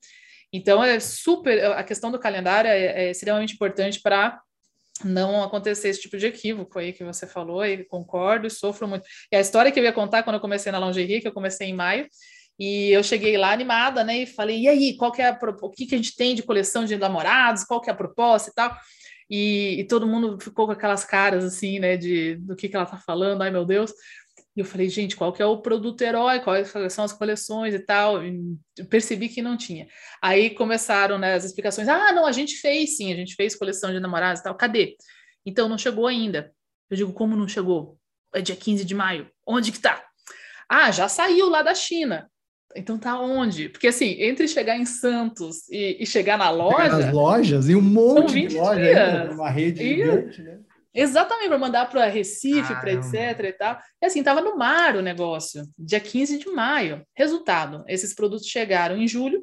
[0.50, 1.66] Então, é super.
[1.72, 4.40] A questão do calendário é, é extremamente importante para
[5.04, 9.04] não acontecer esse tipo de equívoco aí que você falou, e concordo e sofro muito.
[9.30, 11.68] E a história que eu ia contar quando eu comecei na lingerie, que eu comecei
[11.68, 12.06] em maio,
[12.58, 15.70] e eu cheguei lá animada, né, e falei, e aí, qual que é a, o
[15.70, 18.54] que, que a gente tem de coleção de namorados, qual que é a proposta e
[18.54, 18.76] tal,
[19.30, 22.86] e, e todo mundo ficou com aquelas caras, assim, né, de do que, que ela
[22.86, 23.92] tá falando, ai meu Deus,
[24.58, 27.78] e eu falei, gente, qual que é o produto herói, quais são as coleções e
[27.78, 28.24] tal.
[28.24, 28.58] E
[28.90, 29.86] percebi que não tinha.
[30.20, 31.86] Aí começaram né, as explicações.
[31.86, 34.56] Ah, não, a gente fez sim, a gente fez coleção de namorados e tal.
[34.56, 34.96] Cadê?
[35.46, 36.52] Então não chegou ainda.
[36.90, 38.00] Eu digo, como não chegou?
[38.34, 39.30] É dia 15 de maio.
[39.46, 40.04] Onde que tá?
[40.68, 42.28] Ah, já saiu lá da China.
[42.74, 43.68] Então tá onde?
[43.68, 46.98] Porque assim, entre chegar em Santos e, e chegar na loja.
[46.98, 50.58] Nas lojas, e um monte de lojas, uma rede e, gigante, né?
[50.94, 53.14] Exatamente, para mandar para Recife, para etc
[53.44, 53.78] e tal.
[54.02, 57.06] E assim, estava no mar o negócio, dia 15 de maio.
[57.14, 59.42] Resultado, esses produtos chegaram em julho,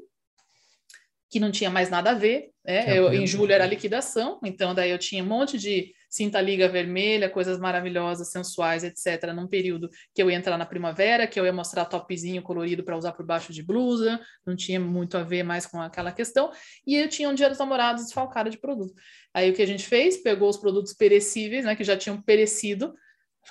[1.30, 2.50] que não tinha mais nada a ver.
[2.64, 2.98] Né?
[2.98, 7.30] Eu, em julho era liquidação, então daí eu tinha um monte de cinta liga vermelha,
[7.30, 11.52] coisas maravilhosas, sensuais, etc., num período que eu ia entrar na primavera, que eu ia
[11.52, 15.66] mostrar topzinho colorido para usar por baixo de blusa, não tinha muito a ver mais
[15.66, 16.52] com aquela questão,
[16.88, 18.94] e eu tinha um dia dos namorados desfalcado de produto.
[19.34, 20.16] Aí o que a gente fez?
[20.16, 22.94] Pegou os produtos perecíveis, né, que já tinham perecido,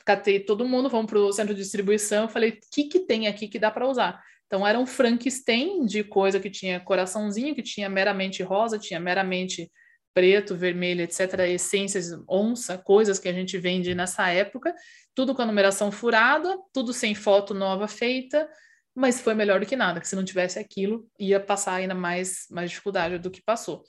[0.06, 3.46] catei todo mundo, vamos para o centro de distribuição, falei, o que, que tem aqui
[3.46, 4.22] que dá para usar?
[4.46, 9.70] Então era um Frankenstein de coisa que tinha coraçãozinho, que tinha meramente rosa, tinha meramente
[10.14, 14.72] preto, vermelho, etc., essências onça, coisas que a gente vende nessa época,
[15.14, 18.48] tudo com a numeração furada, tudo sem foto nova feita,
[18.94, 22.46] mas foi melhor do que nada, que se não tivesse aquilo, ia passar ainda mais,
[22.48, 23.82] mais dificuldade do que passou.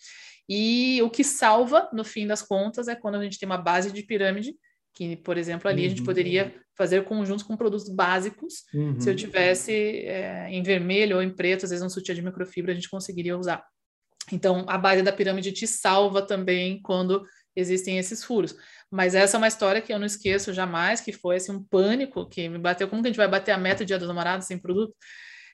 [0.50, 3.92] E o que salva, no fim das contas, é quando a gente tem uma base
[3.92, 4.56] de pirâmide,
[4.96, 5.86] que, por exemplo, ali uhum.
[5.86, 6.06] a gente uhum.
[6.06, 8.64] poderia fazer conjuntos com produtos básicos.
[8.74, 9.00] Uhum.
[9.00, 12.72] Se eu tivesse é, em vermelho ou em preto, às vezes um sutiã de microfibra,
[12.72, 13.64] a gente conseguiria usar.
[14.32, 17.24] Então, a base da pirâmide te salva também quando
[17.56, 18.56] existem esses furos.
[18.92, 22.28] Mas essa é uma história que eu não esqueço jamais, que foi assim, um pânico
[22.28, 22.88] que me bateu.
[22.88, 24.96] Como que a gente vai bater a meta Dia dos Namorados sem produto?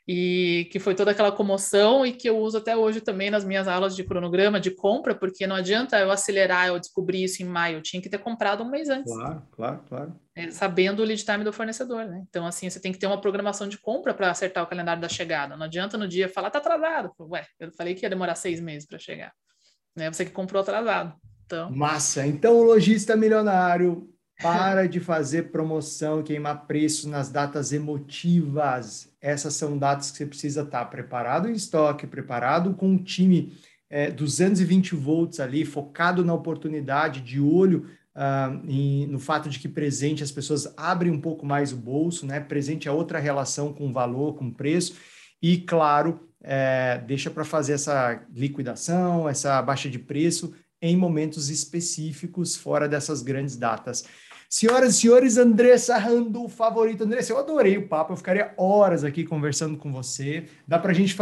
[0.08, 3.68] E que foi toda aquela comoção e que eu uso até hoje também nas minhas
[3.68, 7.78] aulas de cronograma de compra, porque não adianta eu acelerar, eu descobrir isso em maio,
[7.78, 9.14] eu tinha que ter comprado um mês antes.
[9.14, 10.21] Claro, claro, claro.
[10.36, 12.24] É, sabendo o lead time do fornecedor, né?
[12.30, 15.10] Então, assim, você tem que ter uma programação de compra para acertar o calendário da
[15.10, 15.58] chegada.
[15.58, 17.12] Não adianta no dia falar, tá atrasado.
[17.20, 19.34] Ué, eu falei que ia demorar seis meses para chegar.
[19.96, 20.12] Né?
[20.12, 21.14] Você que comprou atrasado.
[21.46, 21.70] Então...
[21.70, 22.26] Massa.
[22.26, 24.10] Então, o lojista milionário
[24.42, 29.14] para de fazer promoção, queimar preço nas datas emotivas.
[29.22, 33.54] Essas são datas que você precisa estar preparado em estoque, preparado com um time
[33.90, 39.68] é, 220 volts ali, focado na oportunidade, de olho uh, em, no fato de que
[39.68, 42.40] presente as pessoas abrem um pouco mais o bolso, né?
[42.40, 44.96] Presente é outra relação com valor, com preço.
[45.42, 52.56] E, claro, é, deixa para fazer essa liquidação, essa baixa de preço em momentos específicos,
[52.56, 54.04] fora dessas grandes datas.
[54.50, 57.06] Senhoras e senhores, Andressa Rando, favorito.
[57.06, 60.46] Andressa, eu adorei o papo, eu ficaria horas aqui conversando com você.
[60.68, 61.16] Dá pra gente,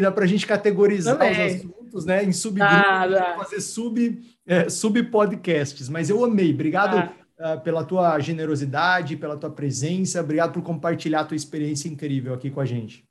[0.00, 1.46] dá pra gente categorizar Também.
[1.46, 5.88] os assuntos, né, em subgrupos, ah, fazer sub, é, sub-podcasts.
[5.88, 6.52] Mas eu amei.
[6.52, 7.54] Obrigado ah.
[7.54, 10.20] uh, pela tua generosidade, pela tua presença.
[10.20, 13.04] Obrigado por compartilhar a tua experiência incrível aqui com a gente.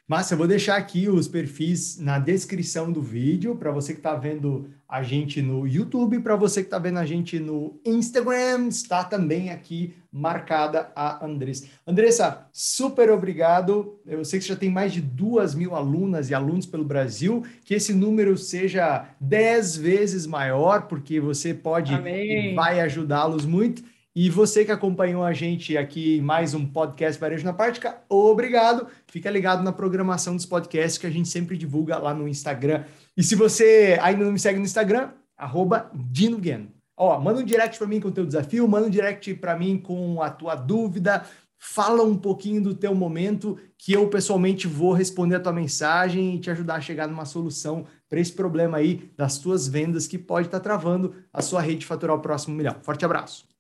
[0.08, 4.16] Massa, eu vou deixar aqui os perfis na descrição do vídeo para você que está
[4.16, 9.04] vendo a gente no YouTube, para você que está vendo a gente no Instagram, está
[9.04, 11.68] também aqui marcada a Andressa.
[11.86, 14.00] Andressa, super obrigado.
[14.06, 17.44] Eu sei que você já tem mais de duas mil alunas e alunos pelo Brasil,
[17.66, 22.54] que esse número seja dez vezes maior, porque você pode Amém.
[22.54, 23.84] e vai ajudá-los muito.
[24.20, 28.88] E você que acompanhou a gente aqui em mais um podcast Varejo na Prática, obrigado.
[29.06, 32.84] Fica ligado na programação dos podcasts que a gente sempre divulga lá no Instagram.
[33.16, 36.72] E se você ainda não me segue no Instagram, arroba DinoGueno.
[36.98, 39.78] Ó, manda um direct para mim com o teu desafio, manda um direct para mim
[39.78, 41.24] com a tua dúvida,
[41.60, 46.40] fala um pouquinho do teu momento que eu pessoalmente vou responder a tua mensagem e
[46.40, 50.48] te ajudar a chegar numa solução para esse problema aí das tuas vendas que pode
[50.48, 52.78] estar tá travando a sua rede de faturar o próximo milhão.
[52.82, 53.57] Forte abraço.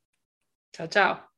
[0.78, 1.36] Tchau, tchau.